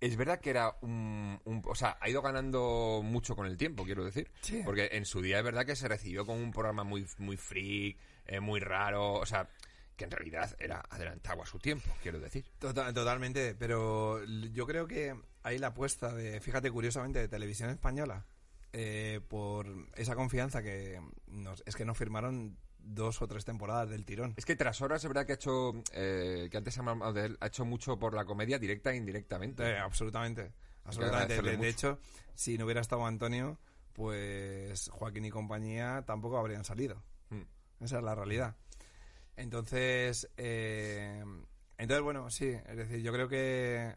[0.00, 3.84] es verdad que era un, un- O sea, ha ido ganando mucho con el tiempo,
[3.84, 4.30] quiero decir.
[4.42, 4.60] Sí.
[4.64, 7.96] Porque en su día es verdad que se recibió como un programa muy, muy freak,
[8.30, 9.14] eh, muy raro.
[9.14, 9.48] O sea,
[9.96, 12.46] que en realidad era adelantado a su tiempo, quiero decir.
[12.58, 18.24] Tota- totalmente, pero yo creo que ahí la apuesta de, fíjate curiosamente, de televisión española,
[18.72, 19.66] eh, por
[19.96, 24.32] esa confianza que nos, es que nos firmaron dos o tres temporadas del tirón.
[24.36, 25.72] Es que tras horas es verdad que ha hecho.
[25.92, 29.64] eh, que antes hablamos de él, ha hecho mucho por la comedia directa e indirectamente.
[29.68, 30.52] Eh, absolutamente,
[30.84, 31.42] absolutamente.
[31.42, 31.98] De, hecho,
[32.34, 33.58] si no hubiera estado Antonio,
[33.92, 37.02] pues Joaquín y compañía tampoco habrían salido.
[37.80, 38.56] Esa es la realidad.
[39.36, 41.24] Entonces, eh,
[41.78, 43.94] entonces bueno, sí, es decir, yo creo que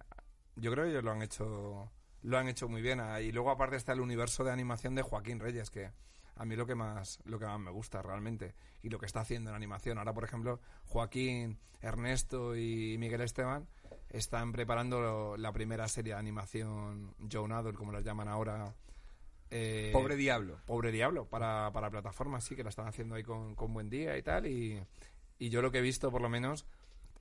[0.55, 2.99] yo creo que ellos lo han hecho lo han hecho muy bien.
[3.01, 5.91] Ah, Y luego aparte está el universo de animación de Joaquín Reyes, que
[6.35, 9.21] a mí lo que más lo que más me gusta realmente y lo que está
[9.21, 9.97] haciendo en animación.
[9.97, 13.67] Ahora, por ejemplo, Joaquín, Ernesto y Miguel Esteban
[14.09, 18.73] están preparando la primera serie de animación Joan Adult, como las llaman ahora.
[19.51, 20.59] Eh, Pobre diablo.
[20.65, 24.17] Pobre Diablo, para, para plataformas, sí, que la están haciendo ahí con, con Buen Día
[24.17, 24.47] y tal.
[24.47, 24.81] Y,
[25.39, 26.65] y yo lo que he visto, por lo menos,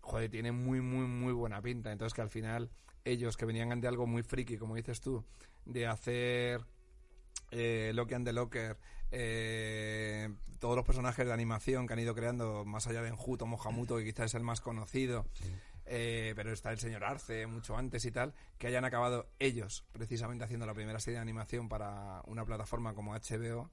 [0.01, 1.93] joder, tiene muy, muy, muy buena pinta.
[1.93, 2.71] Entonces, que al final,
[3.05, 5.25] ellos que venían de algo muy friki, como dices tú,
[5.65, 6.61] de hacer
[7.51, 8.79] eh, Loki and the Locker,
[9.11, 13.99] eh, todos los personajes de animación que han ido creando, más allá de Enjuto, Mohamuto,
[13.99, 15.27] que quizás es el más conocido,
[15.87, 20.45] eh, pero está el señor Arce mucho antes y tal, que hayan acabado ellos precisamente
[20.45, 23.71] haciendo la primera serie de animación para una plataforma como HBO,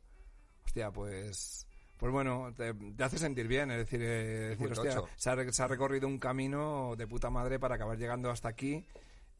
[0.65, 1.65] hostia, pues...
[1.97, 5.51] Pues bueno, te, te hace sentir bien, es decir, eh, decir, hostia, se ha, re-
[5.51, 8.85] se ha recorrido un camino de puta madre para acabar llegando hasta aquí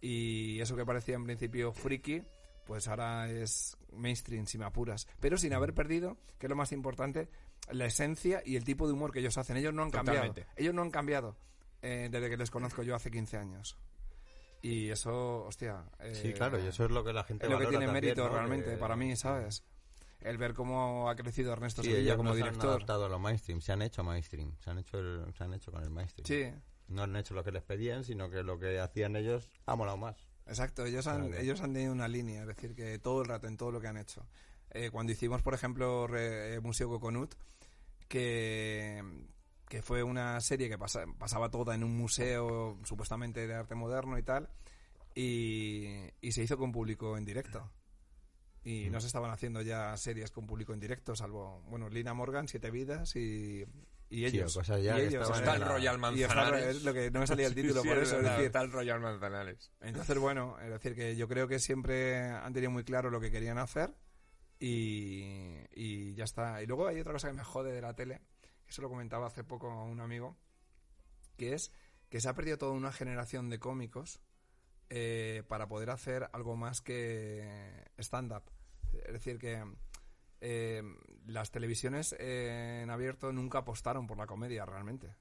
[0.02, 2.22] y eso que parecía en principio friki,
[2.66, 5.08] pues ahora es mainstream, si me apuras.
[5.22, 7.30] Pero sin haber perdido, que es lo más importante,
[7.72, 9.56] la esencia y el tipo de humor que ellos hacen.
[9.56, 10.34] Ellos no han cambiado.
[10.58, 11.38] Ellos no han cambiado
[11.82, 13.78] eh, desde que les conozco yo hace 15 años.
[14.62, 15.86] Y eso, hostia...
[16.14, 18.04] Sí, eh, claro, y eso es lo que la gente es lo que tiene también,
[18.04, 18.34] mérito ¿no?
[18.34, 19.64] realmente Que- para mí, ¿sabes?
[20.20, 22.70] El ver cómo ha crecido Ernesto Sí, Sevilla como no se han director.
[22.72, 25.72] adaptado a lo mainstream, se han hecho mainstream, se han hecho, el- se han hecho
[25.72, 26.26] con el mainstream.
[26.26, 26.60] Sí,
[26.90, 29.96] No han hecho lo que les pedían, sino que lo que hacían ellos ha molado
[29.98, 30.18] más.
[30.48, 33.56] Exacto, ellos han, ellos han tenido una línea, es decir, que todo el rato en
[33.56, 34.26] todo lo que han hecho.
[34.72, 37.36] Eh, cuando hicimos, por ejemplo, Re- eh, Museo Coconut,
[38.10, 39.04] que,
[39.70, 44.18] que fue una serie que pasa- pasaba toda en un museo supuestamente de arte moderno
[44.18, 44.50] y tal,
[45.16, 45.86] y,
[46.22, 47.72] y se hizo con público en directo.
[48.64, 52.48] Y no se estaban haciendo ya series con público en directo, salvo, bueno, Lina Morgan,
[52.50, 53.64] Siete Vidas y,
[54.10, 54.54] y ellos.
[54.54, 55.30] cosas ya y ellos.
[55.30, 56.66] Está el Royal Y Manzanares.
[56.76, 58.46] es lo que no me salía el título Sí, por es eso, es verdad, decir,
[58.48, 59.72] está el Royal Manzanares.
[59.80, 63.32] entonces, bueno, es decir, que yo creo que siempre han tenido muy claro lo que
[63.32, 63.94] querían hacer
[64.60, 66.62] y, y ya está.
[66.62, 68.22] Y luego hay otra cosa que me jode de la tele,
[68.70, 70.38] eso lo comentaba hace poco a un amigo,
[71.38, 71.72] que es
[72.10, 74.22] que se ha perdido toda una generación de cómicos
[74.90, 78.44] eh, para poder hacer algo más que stand-up.
[78.92, 79.64] Es decir, que
[80.42, 80.84] eh,
[81.26, 85.16] las televisiones en abierto nunca apostaron por la comedia realmente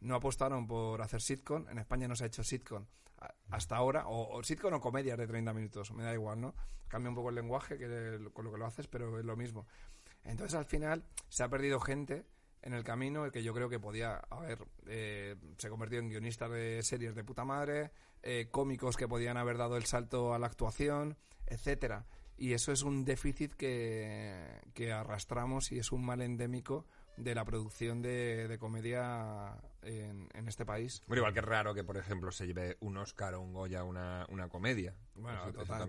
[0.00, 1.68] no apostaron por hacer sitcom.
[1.68, 2.86] En España no se ha hecho sitcom
[3.50, 6.54] hasta ahora, o, o sitcom o comedias de 30 minutos, me da igual, ¿no?
[6.88, 7.76] Cambia un poco el lenguaje
[8.32, 9.66] con lo que lo haces, pero es lo mismo.
[10.24, 12.24] Entonces al final se ha perdido gente
[12.62, 16.82] en el camino que yo creo que podía haber, eh, se convertido en guionistas de
[16.82, 17.90] series de puta madre,
[18.22, 22.06] eh, cómicos que podían haber dado el salto a la actuación, etcétera.
[22.36, 26.86] Y eso es un déficit que, que arrastramos y es un mal endémico
[27.16, 31.02] de la producción de, de comedia en, en este país.
[31.06, 33.84] Bueno, igual que es raro que, por ejemplo, se lleve un Oscar o un Goya
[33.84, 34.94] una, una comedia.
[35.14, 35.80] Bueno, Eso- total-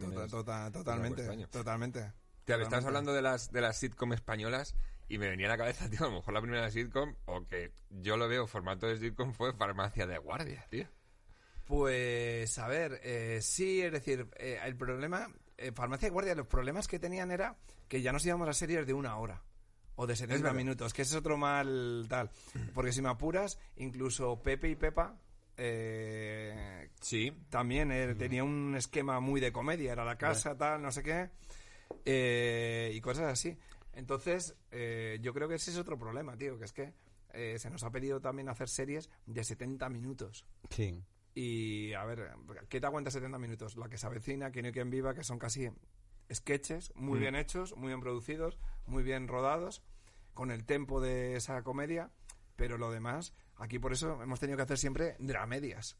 [0.71, 2.11] totalmente, totalmente.
[2.57, 4.75] Me estabas hablando de las, de las sitcom españolas
[5.13, 7.71] y me venía a la cabeza, tío, a lo mejor la primera sitcom, o que
[7.89, 10.87] yo lo veo formato de sitcom, fue Farmacia de Guardia, tío.
[11.65, 16.47] Pues, a ver, eh, sí, es decir, eh, el problema, eh, Farmacia de Guardia, los
[16.47, 17.55] problemas que tenían era
[17.87, 19.41] que ya nos íbamos a series de una hora
[19.95, 20.55] o de 70 verdad.
[20.57, 22.29] minutos, que ese es otro mal tal.
[22.73, 25.17] Porque si me apuras, incluso Pepe y Pepa
[25.57, 27.31] eh, Sí.
[27.49, 31.29] también eh, tenía un esquema muy de comedia, era la casa, tal, no sé qué,
[32.05, 33.57] eh, y cosas así.
[33.93, 36.93] Entonces, eh, yo creo que ese es otro problema, tío, que es que
[37.33, 40.45] eh, se nos ha pedido también hacer series de 70 minutos.
[40.69, 41.03] Sí.
[41.33, 42.31] Y a ver,
[42.69, 43.77] ¿qué te aguanta 70 minutos?
[43.77, 45.69] La que se avecina, que no hay quien viva, que son casi
[46.31, 47.21] sketches muy Mm.
[47.21, 49.81] bien hechos, muy bien producidos, muy bien rodados,
[50.33, 52.09] con el tempo de esa comedia,
[52.55, 55.97] pero lo demás, aquí por eso hemos tenido que hacer siempre dramedias.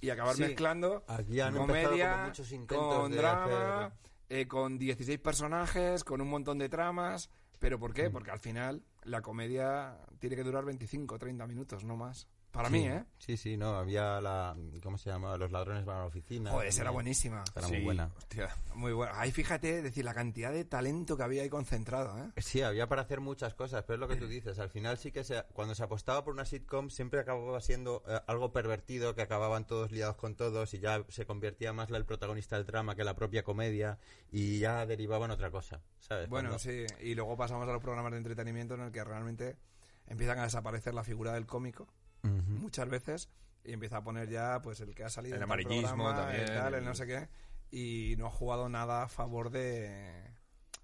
[0.00, 0.42] Y acabar Sí.
[0.42, 3.98] mezclando Aquí han empezado comedia como muchos intentos con drama, hacer-
[4.28, 7.30] eh, con 16 personajes, con un montón de tramas.
[7.58, 7.94] ¿Pero por Mm.
[7.94, 8.10] qué?
[8.10, 12.26] Porque al final la comedia tiene que durar 25 o 30 minutos, no más.
[12.54, 12.74] Para Sí.
[12.74, 13.04] mí, ¿eh?
[13.18, 14.56] Sí, sí, no, había la...
[14.82, 15.36] ¿Cómo se llama?
[15.36, 16.52] Los ladrones van a la oficina.
[16.52, 17.42] Joder, esa era buenísima.
[17.56, 18.10] Era Sí, muy buena.
[18.16, 18.48] hostia.
[18.76, 19.18] Muy buena.
[19.20, 22.30] Ahí fíjate, decir, la cantidad de talento que había ahí concentrado, ¿eh?
[22.40, 24.58] Sí, había para hacer muchas cosas, pero es lo que tú dices.
[24.60, 28.20] Al final sí que se, cuando se apostaba por una sitcom siempre acababa siendo eh,
[28.28, 32.04] algo pervertido, que acababan todos liados con todos y ya se convertía más la- el
[32.06, 33.98] protagonista del drama que la propia comedia
[34.30, 36.28] y ya derivaba en otra cosa, ¿sabes?
[36.28, 36.86] Bueno, Cuando- sí.
[37.00, 39.56] Y luego pasamos a los programas de entretenimiento en el que realmente
[40.06, 41.88] empiezan a desaparecer la figura del cómico
[42.24, 42.50] Ujú.
[42.60, 43.28] muchas veces
[43.64, 46.16] y empieza a poner ya pues el que ha salido El en tal amarillismo programa,
[46.26, 47.28] también, el tal, el no sé qué
[47.70, 50.32] y no ha jugado nada a favor de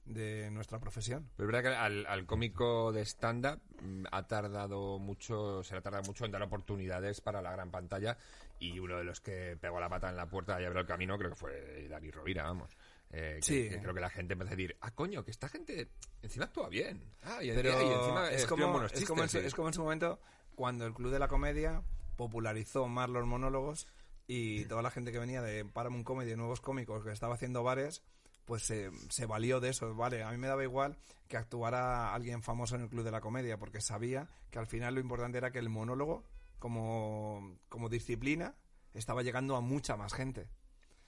[0.06, 1.30] de nuestra profesión.
[1.36, 5.78] Pero es verdad que al, al cómico de stand-up mm, ha tardado mucho, se le
[5.78, 8.16] ha tardado mucho en dar oportunidades para la gran pantalla
[8.58, 11.16] y uno de los que pegó la pata en la puerta y abrió el camino
[11.16, 12.76] creo que fue Dani Rovira, vamos.
[13.12, 13.68] Eh, que- Sí.
[13.68, 15.90] que creo que la gente empezó a decir, ah, coño, que esta gente
[16.22, 17.04] encima actúa bien.
[17.22, 19.68] Ah, y, Pero y encima es, como, buenos es, como en su, chistes, es como
[19.68, 20.20] en su momento
[20.60, 21.82] cuando el Club de la Comedia
[22.16, 23.86] popularizó más los monólogos
[24.26, 27.62] y toda la gente que venía de Paramount Comedy, de nuevos cómicos que estaba haciendo
[27.62, 28.02] bares,
[28.44, 29.94] pues se, se valió de eso.
[29.94, 30.98] Vale, a mí me daba igual
[31.28, 34.96] que actuara alguien famoso en el Club de la Comedia porque sabía que al final
[34.96, 36.24] lo importante era que el monólogo
[36.58, 38.54] como, como disciplina
[38.92, 40.46] estaba llegando a mucha más gente.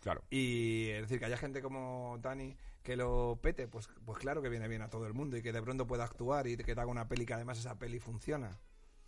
[0.00, 0.22] Claro.
[0.30, 4.48] Y es decir, que haya gente como Dani que lo pete, pues, pues claro que
[4.48, 6.80] viene bien a todo el mundo y que de pronto pueda actuar y que te
[6.80, 8.58] haga una peli que además esa peli funciona.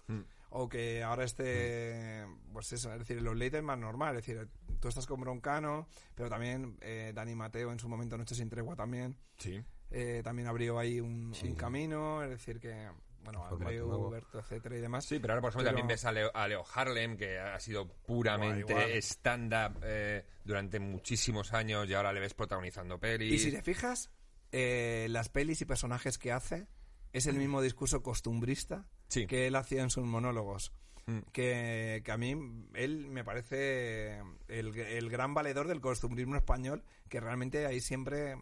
[0.08, 0.20] Mm.
[0.56, 4.48] O que ahora esté, pues eso, es decir, los late es más normal, es decir,
[4.78, 8.76] tú estás con Broncano, pero también eh, Dani Mateo en su momento Noche sin tregua
[8.76, 9.60] también, Sí.
[9.90, 11.48] eh, también abrió ahí un, Sí.
[11.48, 12.88] un camino, es decir que,
[13.24, 14.10] bueno, Andreu.
[14.10, 15.04] Berto, etcétera y demás.
[15.06, 17.58] Sí, pero ahora, por ejemplo, Pero- también ves a Leo, a Leo Harlem, que ha
[17.58, 23.32] sido puramente stand-up eh, durante muchísimos años y ahora le ves protagonizando pelis.
[23.32, 24.10] Y si te fijas,
[24.52, 26.68] eh, las pelis y personajes que hace
[27.12, 29.26] es el mismo discurso costumbrista Sí.
[29.26, 30.72] que él hacía en sus monólogos.
[31.06, 31.18] Mm.
[31.32, 32.34] Que, que a mí,
[32.74, 38.32] él me parece el, el gran valedor del costumbrismo español, que realmente ahí siempre,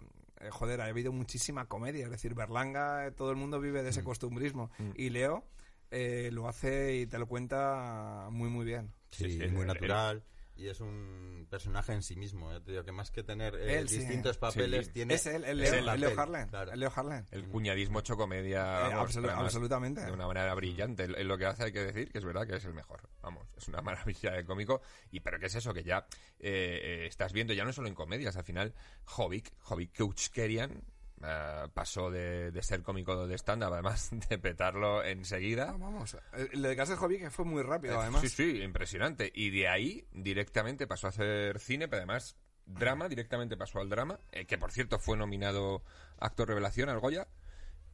[0.41, 2.05] eh, joder, ha habido muchísima comedia.
[2.05, 4.71] Es decir, Berlanga, eh, todo el mundo vive de ese costumbrismo.
[4.95, 5.45] Y Leo
[5.91, 8.93] eh, lo hace y te lo cuenta muy, muy bien.
[9.11, 10.23] Sí, Sí, sí, muy el- natural.
[10.55, 12.53] Y es un personaje en sí mismo.
[12.53, 13.99] eh, te digo que más que tener eh, Él, sí.
[13.99, 14.93] distintos papeles, Sí.
[14.93, 15.15] tiene.
[15.15, 16.49] Es él, el es Leo, el el Leo Harlan.
[16.49, 16.73] claro.
[16.73, 17.27] El Leo Harlan.
[17.31, 20.05] El cuñadismo hecho comedia, Eh, vamos, absolu- pero además absolutamente.
[20.05, 21.05] de una manera brillante.
[21.05, 23.01] Es lo que hace, hay que decir, que es verdad que es el mejor.
[23.23, 24.83] Vamos, es una maravilla de cómico.
[25.11, 26.07] Y pero que es eso, que ya
[26.39, 28.75] eh, eh, estás viendo, ya no solo en comedias, al final,
[29.17, 30.83] Hobbit, Hobbit Kouchkerian,
[31.25, 35.71] eh, pasó de, de ser cómico de stand-up, además de petarlo enseguida.
[35.71, 36.15] Ah, vamos.
[36.35, 38.23] Eh, Lo de Castle Hobby que fue muy rápido, Eh, además.
[38.23, 39.31] Sí, sí, impresionante.
[39.35, 44.19] Y de ahí directamente pasó a hacer cine, pero además drama, directamente pasó al drama,
[44.31, 45.83] eh, que por cierto fue nominado
[46.19, 47.29] actor revelación al Goya.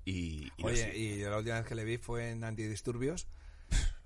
[0.04, 2.42] Y, y no Oye, sé, y yo la última vez que le vi fue en
[2.44, 3.28] Antidisturbios,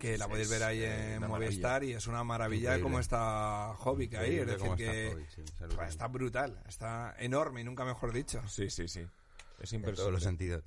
[0.02, 2.82] que la podéis ver ahí eh, en Movistar y es una maravilla Increíble.
[2.82, 4.36] cómo está Hobbit ahí.
[4.38, 5.42] Es decir, que está Hobbit, sí,
[5.88, 8.42] está brutal, está enorme y nunca mejor dicho.
[8.48, 9.06] sí, sí, sí.
[9.60, 10.24] Es En todos los impresionante.
[10.24, 10.64] sentidos.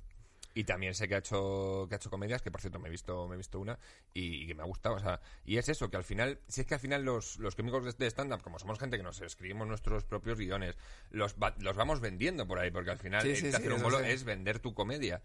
[0.54, 2.90] Y también sé que ha hecho que ha hecho comedias, que por cierto me he
[2.90, 3.78] visto me he visto una
[4.14, 6.62] y, y que me ha gustado, o sea, y es eso que al final, si
[6.62, 9.02] es que al final los los cómicos de, de stand up, como somos gente que
[9.02, 10.74] nos escribimos nuestros propios guiones,
[11.10, 13.98] los va- los vamos vendiendo por ahí, porque al final Sí, hacer sí, un bolo
[13.98, 14.06] sí.
[14.06, 15.20] es vender tu comedia.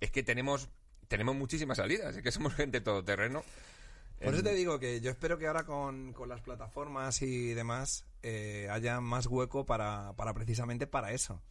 [0.00, 0.68] Es que tenemos
[1.08, 3.42] tenemos muchísimas salidas, es que somos gente todoterreno.
[4.22, 8.06] Por eso te digo que yo espero que ahora con, con las plataformas y demás
[8.22, 11.42] eh, haya más hueco para, para precisamente para eso.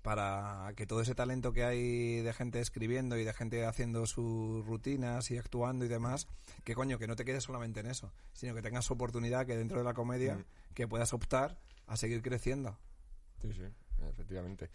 [0.00, 4.64] Para que todo ese talento que hay de gente escribiendo y de gente haciendo sus
[4.66, 6.28] rutinas y actuando y demás,
[6.62, 9.78] que coño, que no te quedes solamente en eso, sino que tengas oportunidad que dentro
[9.78, 10.44] de la comedia Mm.
[10.74, 12.78] que puedas optar a seguir creciendo.
[13.40, 13.62] Sí, sí,
[14.08, 14.70] efectivamente.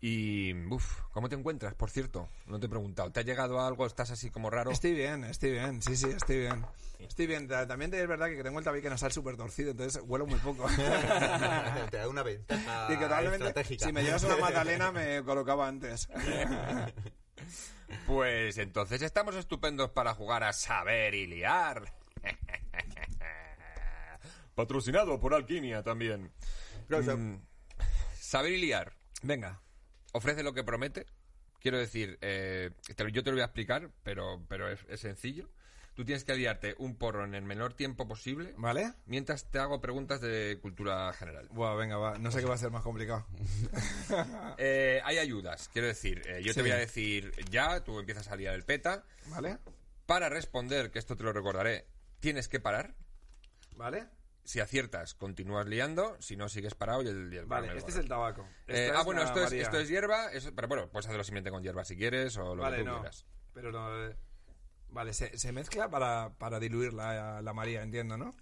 [0.00, 1.74] Y, uff, ¿cómo te encuentras?
[1.74, 3.10] Por cierto, no te he preguntado.
[3.10, 3.86] ¿Te ha llegado algo?
[3.86, 4.70] ¿Estás así como raro?
[4.70, 6.66] Estoy bien, estoy bien, sí, sí, estoy bien.
[6.98, 10.26] Estoy bien, Ta- también es verdad que tengo el tabique nasal súper torcido, entonces huelo
[10.26, 10.66] muy poco.
[11.90, 13.86] Te da una ventaja Y que estratégica.
[13.86, 16.08] si me llevas una magdalena me colocaba antes.
[18.06, 21.92] Pues entonces estamos estupendos para jugar a saber y liar.
[24.54, 26.32] Patrocinado por Alquimia también.
[26.88, 27.36] Mm,
[28.18, 28.92] saber y liar.
[29.22, 29.60] Venga.
[30.16, 31.06] Ofrece lo que promete.
[31.60, 35.48] Quiero decir, eh, te yo te lo voy a explicar, pero, pero es, es sencillo.
[35.94, 38.92] Tú tienes que liarte un porro en el menor tiempo posible ¿Vale?
[39.06, 41.48] mientras te hago preguntas de cultura general.
[41.50, 42.18] Buah, venga, va.
[42.18, 43.26] No sé qué va a ser más complicado.
[44.58, 46.22] Eh, hay ayudas, quiero decir.
[46.26, 46.56] eh, yo Sí.
[46.56, 49.58] te voy a decir ya, tú empiezas a liar el peta ¿Vale?
[50.06, 51.86] Para responder, que esto te lo recordaré,
[52.20, 52.94] tienes que parar.
[53.76, 54.06] ¿Vale?
[54.46, 56.16] Si aciertas, continúas liando.
[56.20, 58.46] Si no, sigues parado y el, y el Vale, este es el tabaco.
[58.68, 61.62] Eh, ah, bueno, esto es, esto es hierba, eso- pero bueno, puedes hacerlo simplemente con
[61.62, 62.94] hierba si quieres o lo Vale, que tú no.
[63.00, 63.26] quieras.
[63.52, 64.06] Pero no.
[64.06, 64.16] eh,
[64.88, 68.32] Vale, se, se mezcla para, para diluir la, la María, entiendo, ¿no?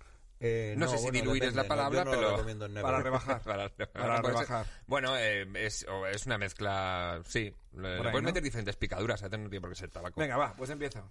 [0.41, 2.37] Eh, No sé si diluir es la palabra, pero-.
[2.83, 3.41] Para rebajar.
[3.45, 4.67] Para, Para puede ser- rebajar.
[4.87, 7.51] Bueno, eh, es, o es una mezcla, sí.
[7.73, 10.21] Le, le puedes meter diferentes picaduras, no tiene por qué ser tabaco.
[10.21, 11.11] Venga, va, pues empiezo.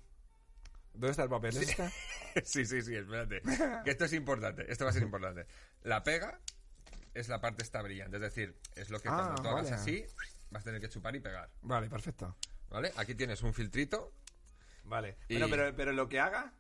[0.94, 1.58] ¿Dónde está el papel?
[1.58, 1.90] ¿Es este?
[2.46, 3.42] sí, sí, sí, espérate.
[3.84, 5.46] que esto es importante, esto va a ser importante.
[5.82, 6.40] La pega
[7.14, 9.76] es la parte esta brillante, es decir, es lo que Ah, cuando tú hagas vale.
[9.82, 10.06] así,
[10.52, 11.50] vas a tener que chupar y pegar.
[11.62, 12.36] Vale, perfecto.
[12.70, 12.92] ¿Vale?
[12.98, 14.14] Aquí tienes un filtrito.
[14.84, 15.18] Vale.
[15.28, 16.54] Y- Bueno, pero, pero lo que haga,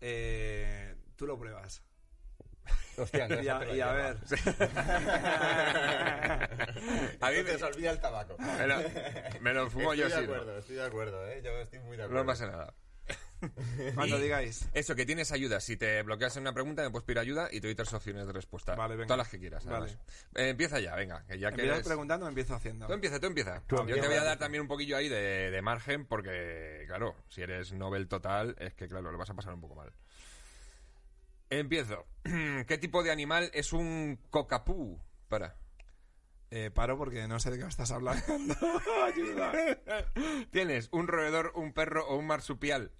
[0.00, 1.82] eh, tú lo pruebas.
[2.98, 4.16] Hostia, Y a, y a ver.
[7.20, 8.36] A mí me, olvida el tabaco.
[8.38, 8.76] me lo,
[9.40, 10.24] me lo fumo estoy yo de sí.
[10.30, 11.40] acuerdo, estoy de acuerdo, ¿eh?
[11.44, 12.22] Yo estoy muy de acuerdo.
[12.22, 12.74] No pasa nada.
[13.94, 14.68] Cuando Y digáis.
[14.72, 15.60] Eso, que tienes ayuda.
[15.60, 18.26] Si te bloqueas en una pregunta, me puedes pedir ayuda y te doy tres opciones
[18.26, 18.74] de respuesta.
[18.74, 19.06] Vale, venga.
[19.06, 19.96] Todas las que quieras, además.
[20.34, 21.24] Eh, empieza ya, venga.
[21.26, 22.86] Que ya que ¿Empiezas eres- preguntando o empiezo haciendo?
[22.86, 23.62] Tú empieza, tú empieza.
[23.66, 27.14] Tú Yo te voy a dar también un poquillo ahí de, de margen porque, claro,
[27.28, 29.92] si eres Nobel total, es que, claro, lo vas a pasar un poco mal.
[31.50, 32.06] Empiezo.
[32.66, 35.00] ¿Qué tipo de animal es un cocapú?
[35.28, 35.56] Para.
[36.50, 38.24] Eh, paro porque no sé de qué me estás hablando.
[39.04, 39.52] Ayuda.
[40.50, 42.90] ¿Tienes un roedor, un perro o un marsupial?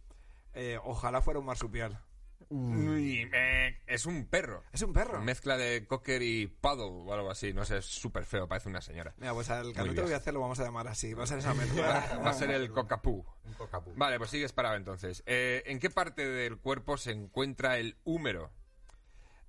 [0.60, 2.00] Eh, ojalá fuera un marsupial.
[2.48, 4.64] Uy, eh, es un perro.
[4.72, 5.20] Es un perro.
[5.22, 7.52] Mezcla de cocker y paddle o algo así.
[7.52, 9.14] No sé, es súper feo, parece una señora.
[9.18, 11.14] Mira, pues al canuto que voy a hacer lo vamos a llamar así.
[11.14, 12.18] Va a ser esa mezcla.
[12.26, 13.24] Va a ser el cocapú.
[13.44, 13.92] Un cocapú.
[13.94, 15.22] Vale, pues sigues parado entonces.
[15.26, 18.50] Eh, ¿En qué parte del cuerpo se encuentra el húmero?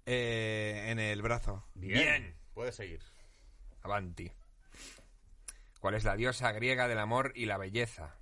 [0.05, 1.65] Eh, en el brazo.
[1.73, 2.35] Bien.
[2.53, 3.01] Puedes seguir.
[3.81, 4.31] Avanti.
[5.79, 8.15] ¿Cuál es la diosa griega del amor y la belleza?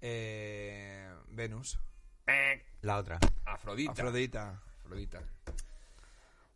[0.00, 1.78] Eh, Venus.
[2.82, 3.18] La otra.
[3.44, 3.92] Afrodita.
[3.92, 4.62] Afrodita.
[4.84, 5.22] Afrodita.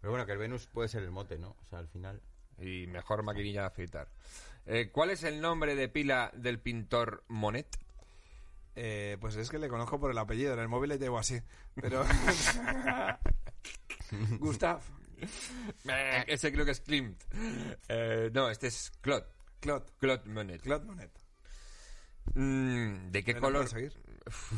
[0.00, 1.50] Pero bueno, que el Venus puede ser el mote, ¿no?
[1.50, 2.20] O sea, al final.
[2.58, 4.08] Y mejor maquinilla de afeitar.
[4.66, 7.78] Eh, ¿Cuál es el nombre de pila del pintor Monet?
[8.76, 10.54] Eh, pues es que le conozco por el apellido.
[10.54, 11.40] En el móvil le llevo así.
[11.74, 12.04] Pero.
[14.38, 14.80] Gustav.
[15.88, 17.22] Eh, ese creo que es Klimt.
[17.88, 19.26] Eh, no, este es Claude.
[19.60, 19.86] Claude.
[19.98, 20.62] Claude Monet.
[20.62, 21.10] Claude Monet.
[22.34, 23.68] Mm, ¿De qué ¿Me lo color?
[23.68, 23.92] seguir?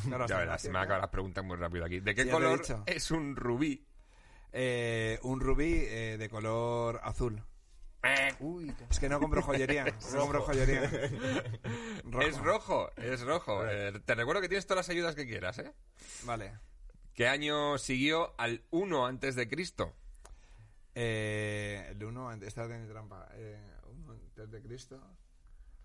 [0.08, 2.00] No, no, ya verás, se me acaban las preguntas muy rápido aquí.
[2.00, 3.86] ¿De qué Sí, color es un rubí?
[4.52, 7.42] Eh, un rubí eh, de color azul.
[8.40, 9.84] Uy, Es que no compro joyería.
[10.12, 10.82] No compro joyería.
[12.20, 13.64] Es rojo, es rojo.
[13.66, 15.72] Eh, te recuerdo que tienes todas las ayudas que quieras, ¿eh?
[16.24, 16.58] Vale.
[17.14, 19.94] ¿Qué año siguió al 1 antes de Cristo?
[20.94, 23.28] Eh, el 1, esta tiene trampa.
[23.34, 25.00] Eh, uno antes de Cristo.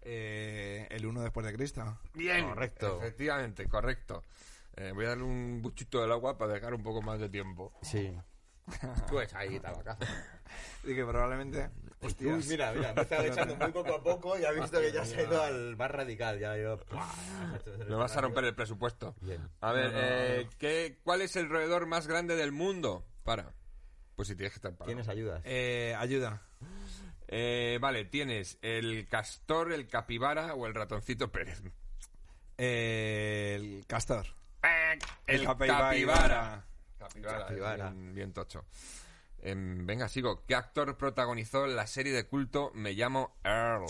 [0.10, 2.00] Eh, el 1 después de Cristo.
[2.14, 3.00] Bien, Correcto.
[3.02, 4.24] Efectivamente, correcto.
[4.78, 7.74] Eh, voy a darle un buchito del agua para dejar un poco más de tiempo.
[7.82, 8.16] Sí.
[9.10, 10.06] Tú echas ahí tabacazo.
[10.84, 11.70] Y que probablemente.
[12.02, 12.48] Uy, Hostias.
[12.48, 15.18] mira, mira, me está echando muy poco a poco y ha visto que ya se
[15.20, 16.40] ha ido al más radical.
[16.40, 16.80] Ya ha ido.
[17.88, 19.16] Me vas a romper el presupuesto.
[19.22, 19.50] Bien.
[19.62, 23.06] A ver, No, no, eh, ¿qué, ¿cuál es el roedor más grande del mundo?
[23.24, 23.54] Para.
[24.16, 24.86] Pues si tienes que estar parado.
[24.88, 25.42] Tienes ayudas.
[25.46, 26.42] Eh, ayuda.
[27.28, 31.62] Eh, vale, tienes el castor, el capibara o el ratoncito Pérez.
[32.58, 34.26] Eh, el castor.
[35.28, 35.90] El capibara.
[35.90, 36.66] capibara.
[36.98, 37.88] Capibara, Capibara.
[37.88, 38.66] es Bien, bien tocho.
[39.40, 40.44] Em, venga, sigo.
[40.46, 43.86] ¿Qué actor protagonizó la serie de culto Me llamo Earl?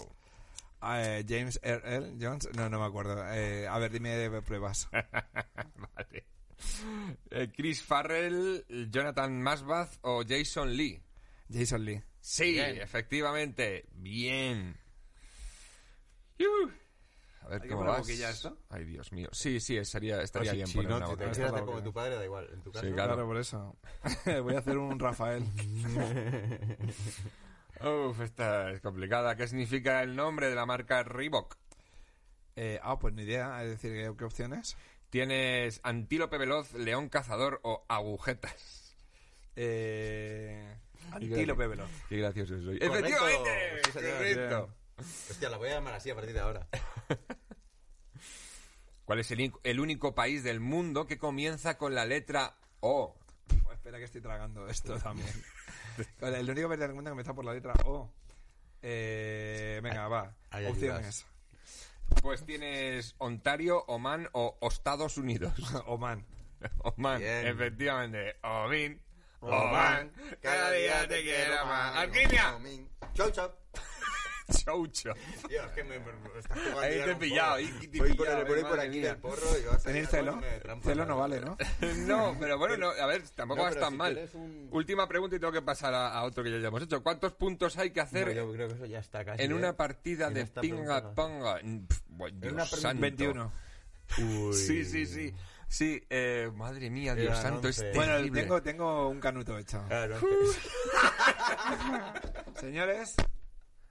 [0.81, 1.81] Ah, eh, James R.
[1.95, 2.17] L.
[2.19, 2.49] Jones.
[2.55, 3.23] No, no me acuerdo.
[3.33, 4.87] Eh, a ver, dime de pruebas.
[4.91, 6.25] vale.
[7.31, 11.01] Eh, Chris Farrell, Jonathan Masbath o Jason Lee.
[11.51, 12.03] Jason Lee.
[12.29, 12.81] Sí, Bien.
[12.81, 13.85] efectivamente.
[13.93, 14.75] Bien.
[16.37, 16.69] Yuh.
[17.39, 18.09] A ver ¿Hay que cómo vas.
[18.09, 18.57] esto?
[18.69, 19.29] Ay, Dios mío.
[19.31, 22.49] Sí, sí, estaría, estaría bien si poner no, te Está como tu padre, da igual.
[22.51, 22.85] En tu caso.
[22.85, 23.27] Sí, Claro, Claro.
[23.29, 23.77] por eso.
[24.43, 25.41] Voy a hacer un Rafael.
[27.81, 29.37] Uf, esta es complicada.
[29.37, 31.55] ¿Qué significa el nombre de la marca Reebok?
[32.57, 33.63] Eh, ah, pues ni idea.
[33.63, 34.75] Es decir, ¿qué, qué opciones?
[35.09, 38.97] Tienes antílope veloz, león cazador o agujetas.
[39.55, 40.75] Eh,
[41.11, 41.89] antílope veloz.
[42.09, 42.79] Qué gracioso soy.
[42.79, 42.97] Correcto.
[42.97, 43.81] ¡Efectivamente!
[43.85, 44.13] Sí, señor.
[44.13, 44.69] Correcto.
[45.29, 46.67] Hostia, la voy a llamar así a partir de ahora.
[49.05, 53.15] ¿Cuál es el, único país del mundo que comienza con la letra O?
[53.65, 55.29] Oh, espera que estoy tragando esto también.
[56.21, 58.11] El único me da cuenta que está por la letra O.
[58.81, 60.35] Eh, venga, va.
[60.49, 61.25] hay Opciones.
[62.21, 65.53] Pues tienes Ontario, Oman o Estados Unidos.
[65.85, 66.25] Oman.
[66.79, 67.47] Oman, Bien.
[67.47, 68.35] efectivamente.
[68.43, 69.01] Omin.
[69.39, 70.11] Oman,
[70.41, 71.95] cada día te quiero más.
[71.95, 72.57] ¡Alquimia!
[73.13, 73.51] Chau, chau.
[74.63, 75.13] choucho.
[75.47, 76.05] Tío, es que me, me
[76.39, 78.99] está jugando Ahí te he pillado, te Voy por, el- voy eh, por madre aquí
[79.01, 80.41] del porro y vas a a celo.
[80.83, 81.57] Celo no vale, ¿no?
[82.07, 84.29] No, pero bueno, no, a ver, tampoco No, vas tan si mal.
[84.33, 87.03] un- Última pregunta y tengo que pasar a, a otro que ya hemos hecho.
[87.03, 89.43] ¿Cuántos puntos hay que hacer No, yo creo que eso ya está casi.
[89.43, 89.53] en ¿eh?
[89.53, 93.01] una partida En de pf, buah, Dios una pregunta- santo.
[93.01, 93.51] 21.
[94.19, 94.53] Uy.
[94.53, 95.33] Sí, sí, sí.
[95.67, 97.93] Sí, eh, madre mía, Dios Eran santo, es 11.
[97.93, 98.41] Bueno, terrible.
[98.41, 99.83] tengo, tengo un canuto hecho.
[99.87, 100.17] Claro.
[102.59, 103.15] Señores,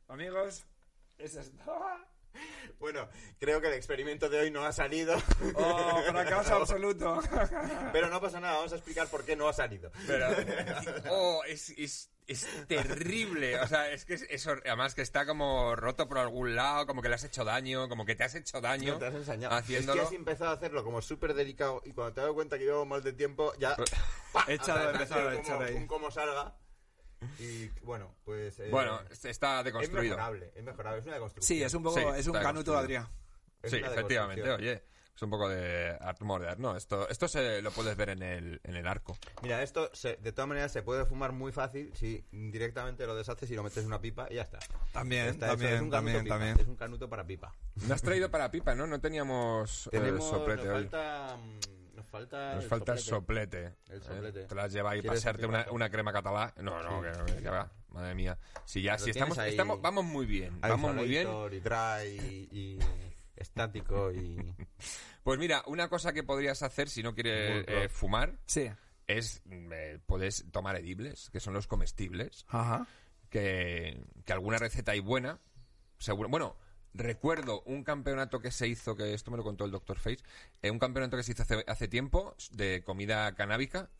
[0.09, 0.64] amigos,
[1.18, 1.62] es esto.
[2.79, 3.09] bueno,
[3.39, 5.16] creo que el experimento de hoy no ha salido.
[5.55, 7.20] Oh, fracaso absoluto.
[7.93, 9.91] Pero no pasa nada, vamos a explicar por qué no ha salido.
[10.07, 10.29] Pero,
[11.11, 13.59] oh, es, es, es terrible.
[13.61, 16.87] O sea, es que es, es hor- además que está como roto por algún lado,
[16.87, 19.14] como que le has hecho daño, como que te has hecho daño No te has
[19.14, 19.55] ensañado.
[19.55, 20.03] haciéndolo.
[20.03, 22.64] Es que has empezado a hacerlo como súper delicado y cuando te das cuenta que
[22.64, 23.77] llevo mal de tiempo, ya.
[24.33, 24.45] ¡pa!
[24.49, 25.74] Echado, O sea, empezado a echar ahí.
[25.74, 26.57] un como salga.
[27.39, 28.59] Y bueno, pues.
[28.59, 30.16] eh, Bueno, está es deconstruido.
[30.16, 31.59] mejorable, es mejorable, es una construcción.
[31.59, 32.77] Sí, es un poco, Sí, es un canuto.
[32.77, 33.09] Adrián.
[33.62, 34.77] Es Sí, efectivamente, deconstrucción.
[34.77, 34.96] oye.
[35.17, 36.77] Es un poco de art modern, ¿no?
[36.77, 39.17] Esto, esto se lo puedes ver en el, en el arco.
[39.43, 43.51] Mira, esto se- de todas maneras se puede fumar muy fácil si directamente lo deshaces
[43.51, 44.59] y lo metes en una pipa y ya está.
[44.93, 46.61] También, Está hecho, es también, un también, pipa, también.
[46.61, 47.51] Es un canuto para pipa.
[47.89, 48.87] Me has traído para pipa, ¿no?
[48.87, 50.83] No teníamos eh, Tenemos, soplete nos hoy.
[50.89, 53.71] falta, mm, nos falta, Nos el falta el soplete.
[53.71, 53.95] soplete.
[53.95, 54.05] El ¿eh?
[54.05, 54.45] soplete.
[54.45, 56.53] Te las lleva ahí para ¿Quieres pasarte una, una crema catalá.
[56.61, 57.33] No, no, Sí.
[57.37, 57.71] que, que va.
[57.89, 58.37] Madre mía.
[58.67, 59.53] Si ya, si estamos, ahí.
[59.53, 60.61] estamos, vamos muy bien.
[60.61, 61.27] Vamos muy bien.
[61.53, 62.79] Y dry y, y
[63.37, 64.37] estático y...
[65.22, 68.70] Pues mira, una cosa que podrías hacer si no quieres eh, fumar Sí.
[69.09, 72.87] es, eh, puedes tomar edibles, que son los comestibles, Ajá.
[73.28, 75.41] que, que alguna receta hay buena,
[75.99, 76.28] seguro.
[76.28, 76.57] Bueno,
[76.95, 79.99] recuerdo un campeonato que se hizo, que esto me lo contó el Dr.
[79.99, 80.22] Face,
[80.62, 83.91] eh, un campeonato que se hizo hace, hace tiempo de comida canábica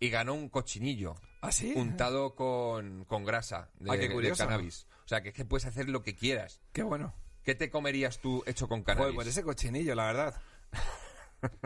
[0.00, 1.74] y ganó un cochinillo ¿Ah, sí?
[1.76, 4.88] untado con, con grasa de, Ah, qué de cannabis.
[5.04, 6.60] O sea, que es que puedes hacer lo que quieras.
[6.72, 7.14] Qué bueno.
[7.42, 9.14] ¿Qué te comerías tú hecho con Joder, cannabis?
[9.14, 10.42] pues ese cochinillo, la verdad.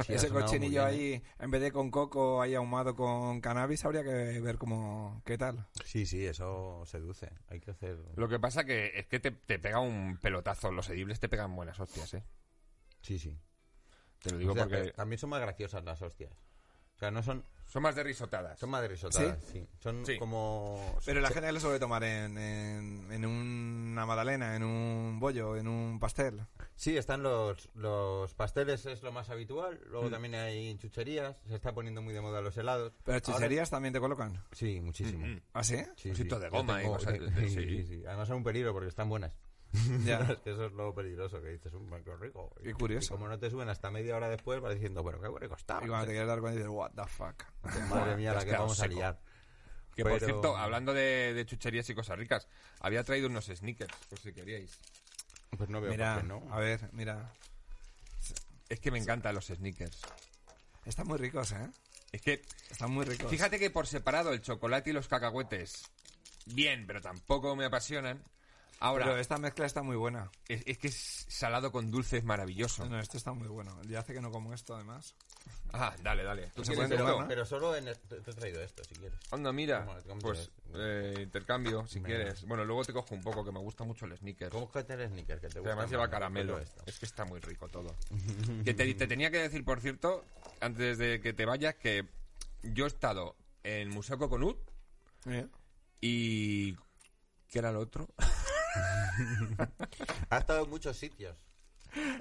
[0.07, 0.85] Sí, ese cochinillo ¿eh?
[0.87, 5.37] ahí, en vez de con coco ahí ahumado con cannabis, habría que ver cómo, qué
[5.37, 5.67] tal.
[5.85, 7.31] Sí, sí, eso seduce.
[7.49, 7.99] Hay que hacer...
[8.17, 10.71] Lo que pasa que es que te, te pega un pelotazo.
[10.73, 12.25] Los edibles te pegan buenas hostias, ¿eh?
[13.03, 13.39] Sí, sí.
[14.23, 16.33] Te lo digo O sea, porque también son más graciosas las hostias.
[16.95, 17.45] O sea, no son...
[17.67, 18.59] son más de risotadas.
[18.59, 19.67] Son más de risotadas, sí.
[19.79, 20.19] Son Sí.
[20.19, 20.99] como...
[21.05, 25.69] Pero la gente lo suele tomar en, en, en una magdalena, en un bollo, en
[25.69, 26.47] un pastel.
[26.77, 29.81] Sí, están los, los pasteles, es lo más habitual.
[29.87, 29.91] Mm.
[29.91, 31.37] Luego también hay chucherías.
[31.49, 32.93] Se está poniendo muy de moda los helados.
[33.05, 34.43] Pero Ahora- chucherías también te colocan.
[34.53, 35.27] Sí, muchísimo.
[35.27, 35.77] Mm, ¿Ah, sí?
[35.97, 36.25] Sí, sí.
[36.25, 37.65] de goma y tengo- cosas de- sí, sí.
[37.65, 38.03] sí, sí.
[38.07, 39.33] Además son un peligro porque están buenas.
[40.05, 40.21] Ya.
[40.21, 42.55] Es que eso es lo peligroso, que dices, un qué rico.
[42.63, 43.15] Qué curioso.
[43.15, 45.81] Y como no te suben hasta media hora después, vas diciendo, bueno, qué rico está.
[45.83, 47.45] Y cuando te quieres dar cuenta dices, what the fuck.
[47.91, 49.21] Madre mía, la que vamos a liar.
[49.95, 52.47] Que por cierto, hablando de, de chucherías y cosas ricas,
[52.81, 54.79] había traído unos sneakers, por si queríais.
[55.57, 56.55] Pues no veo Mira, por qué no.
[56.55, 57.33] a ver, mira.
[58.69, 60.03] Es que me encantan los sneakers.
[60.85, 61.71] Están muy ricos, ¿eh?
[62.13, 63.31] Es que, Están muy ricos.
[63.31, 65.85] fíjate que por separado el chocolate y los cacahuetes,
[66.47, 68.23] bien, pero tampoco me apasionan.
[68.79, 70.31] Ahora, Pero esta mezcla está muy buena.
[70.49, 72.85] es, es que es salado con dulce, es maravilloso.
[72.87, 73.81] No, esto está muy bueno.
[73.85, 75.15] Ya hace que no como esto, además.
[75.73, 76.43] Ah, dale, dale.
[76.55, 77.05] ¿Tú Se quieres pueden esto?
[77.05, 77.29] comer, ¿no?
[77.29, 77.89] Pero solo en...
[77.89, 79.19] el- Te te he traído esto, si quieres.
[79.31, 79.87] Anda, mira.
[80.21, 82.09] Pues eh, intercambio, si Venga.
[82.09, 82.45] quieres.
[82.45, 84.51] Bueno, luego te cojo un poco, que me gusta mucho el sneaker.
[84.51, 85.41] ¿Cómo que el sneaker?
[85.41, 86.59] Que te Que gusta además lleva caramelo.
[86.59, 86.83] Esto.
[86.87, 87.95] Es que está muy rico todo.
[88.65, 90.23] que te, te tenía que decir, por cierto,
[90.61, 92.07] antes de que te vayas, que
[92.63, 94.59] yo he estado en Museo Coconut
[95.27, 95.47] ¿Eh?
[96.01, 96.75] y...
[97.49, 98.09] ¿Qué era lo otro?
[100.31, 101.37] Ha estado en muchos sitios.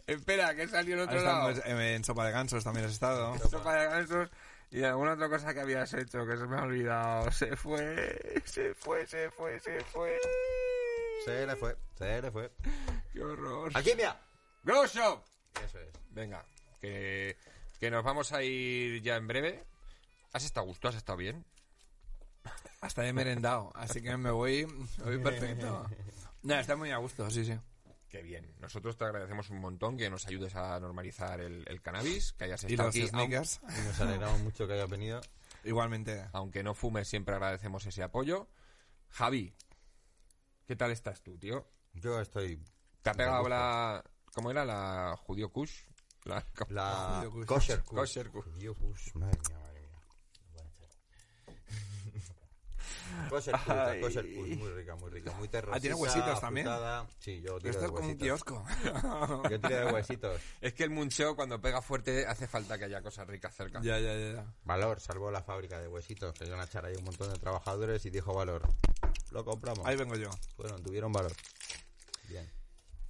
[0.07, 1.49] Espera, que salió en Ahora otro lado.
[1.65, 3.37] en, en Sopa de Gansos también has estado.
[3.49, 4.29] Sopa de gansos
[4.71, 7.31] y alguna otra cosa que habías hecho que se me ha olvidado.
[7.31, 10.17] Se fue, se fue, se fue, se fue.
[11.25, 12.51] Se le fue, se le fue.
[13.11, 13.71] ¡Qué horror!
[13.73, 14.15] ¡Alquimia!
[14.63, 15.23] ¡Grow Shop!
[15.63, 15.89] Eso es.
[16.11, 16.45] Venga,
[16.79, 17.35] que,
[17.79, 19.63] que nos vamos a ir ya en breve.
[20.33, 20.87] ¿Has estado a gusto?
[20.87, 21.43] ¿Has estado bien?
[22.81, 25.89] Hasta he merendado, así que me voy, me voy perfecto.
[26.45, 27.59] No, está muy a gusto, sí, sí.
[28.07, 28.53] Qué bien.
[28.59, 32.63] Nosotros te agradecemos un montón que nos ayudes a normalizar el, el cannabis, que hayas
[32.63, 33.01] Y estado los aquí.
[33.03, 35.21] aun- sneakers, Y nos alegramos mucho que hayas venido.
[35.63, 36.25] igualmente.
[36.31, 38.47] Aunque no fumes, siempre agradecemos ese apoyo.
[39.09, 39.53] Javi,
[40.65, 41.67] ¿qué tal estás tú, tío?
[41.93, 42.63] Yo estoy...
[43.01, 44.03] ¿Te ha pegado la...
[44.33, 44.63] ¿Cómo era?
[44.65, 45.81] ¿La judío kush?
[46.25, 46.45] La...
[46.69, 47.45] La Judío Kush.
[47.47, 47.95] kosher kush.
[47.97, 48.45] Kosher kush.
[48.45, 49.13] Judío kush.
[49.15, 49.99] Madre mía, madre mía.
[50.43, 52.35] Lo voy a echar.
[53.29, 54.01] Kosher Ay.
[54.01, 54.57] kosher kush.
[54.57, 55.31] Muy rica, muy rica.
[55.33, 56.67] Muy terrosita, Ah, ¿tiene huesitos también?
[57.19, 58.43] Sí, yo tiro Esto de es como un huesitos.
[58.43, 58.65] kiosco.
[59.49, 60.41] Yo tiro de huesitos.
[60.61, 63.81] Es que el muncheo cuando pega fuerte hace falta que haya cosas ricas cerca.
[63.81, 64.53] ya, ya, ya, ya.
[64.63, 66.33] Valor salvó la fábrica de huesitos.
[66.37, 68.61] Que iban a echar ahí un montón de trabajadores y dijo Valor.
[69.31, 69.85] Lo compramos.
[69.85, 70.29] Ahí vengo yo.
[70.57, 71.31] Bueno, tuvieron valor.
[72.29, 72.49] Bien.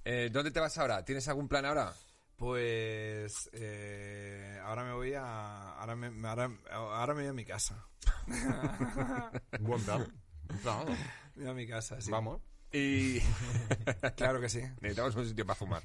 [0.04, 1.04] Eh, ¿Dónde te vas ahora?
[1.04, 1.92] ¿Tienes algún plan ahora?
[2.36, 7.44] Pues eh, ahora me voy a ahora me, me- ahora, ahora me voy a mi
[7.44, 7.86] casa.
[9.60, 10.06] Buen plan.
[11.46, 12.10] A mi casa, sí.
[12.10, 12.40] Vamos.
[12.72, 13.20] Y
[14.16, 14.60] Claro que sí.
[14.80, 15.82] necesitamos un sitio para fumar.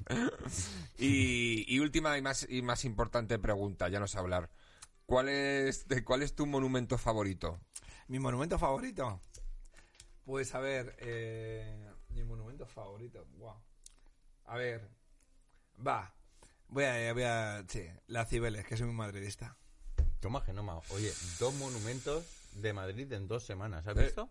[0.98, 4.50] Y, y última y más, y más importante pregunta, ya no sé hablar.
[5.06, 7.60] ¿Cuál es, de, ¿Cuál es tu monumento favorito?
[8.08, 9.20] Mi monumento favorito.
[10.24, 13.26] Pues a ver, eh, mi monumento favorito.
[13.38, 13.62] Wow.
[14.46, 14.88] A ver,
[15.84, 16.14] va.
[16.68, 19.56] Voy a, voy a, sí, la Cibeles, que soy muy madridista.
[20.22, 20.78] Toma genoma.
[20.90, 23.84] Oye, dos monumentos de Madrid en dos semanas.
[23.88, 24.30] ¿Has Eh, visto?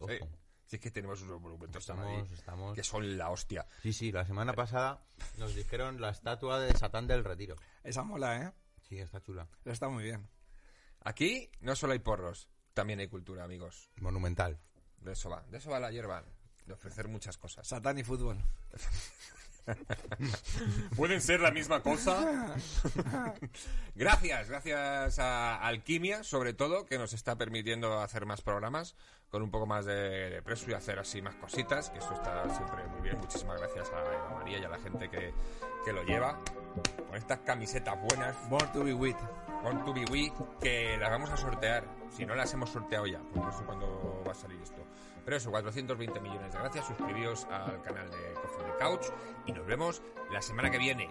[0.00, 0.08] Ojo.
[0.10, 0.18] Sí.
[0.64, 2.74] Si es que tenemos unos monumentos en Estamos, Madrid estamos...
[2.74, 3.66] que son la hostia.
[3.82, 5.04] Sí, sí, la semana pasada
[5.36, 7.56] nos dijeron la estatua de Satán del Retiro.
[7.84, 8.52] Esa mola, ¿eh?
[8.88, 9.46] Sí, está chula.
[9.62, 10.26] Pero está muy bien.
[11.04, 13.90] Aquí no solo hay porros, también hay cultura, amigos.
[14.00, 14.58] Monumental.
[14.96, 16.24] De eso va, de eso va la hierba,
[16.64, 17.68] de ofrecer muchas cosas.
[17.68, 18.38] Satán y fútbol.
[20.96, 22.54] ¿Pueden ser la misma cosa?
[23.94, 28.94] gracias, gracias a Alquimia, sobre todo, que nos está permitiendo hacer más programas
[29.30, 32.48] con un poco más de, de precio y hacer así más cositas, que eso está
[32.54, 33.16] siempre muy bien.
[33.18, 35.32] Muchísimas gracias a Eva María y a la gente que,
[35.84, 36.38] que lo lleva.
[37.08, 39.16] Con estas camisetas buenas, Born to be with.
[39.62, 41.84] Born to be We, que las vamos a sortear.
[42.10, 44.84] Si no las hemos sorteado ya, porque no sé cuándo va a salir esto.
[45.24, 46.86] Pero eso, 420 millones de gracias.
[46.86, 49.06] Suscribíos al canal de Coffee de Couch
[49.46, 50.02] y nos vemos
[50.32, 51.08] la semana que viene.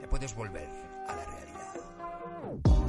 [0.00, 0.68] Ya puedes volver
[1.08, 2.81] a la realidad.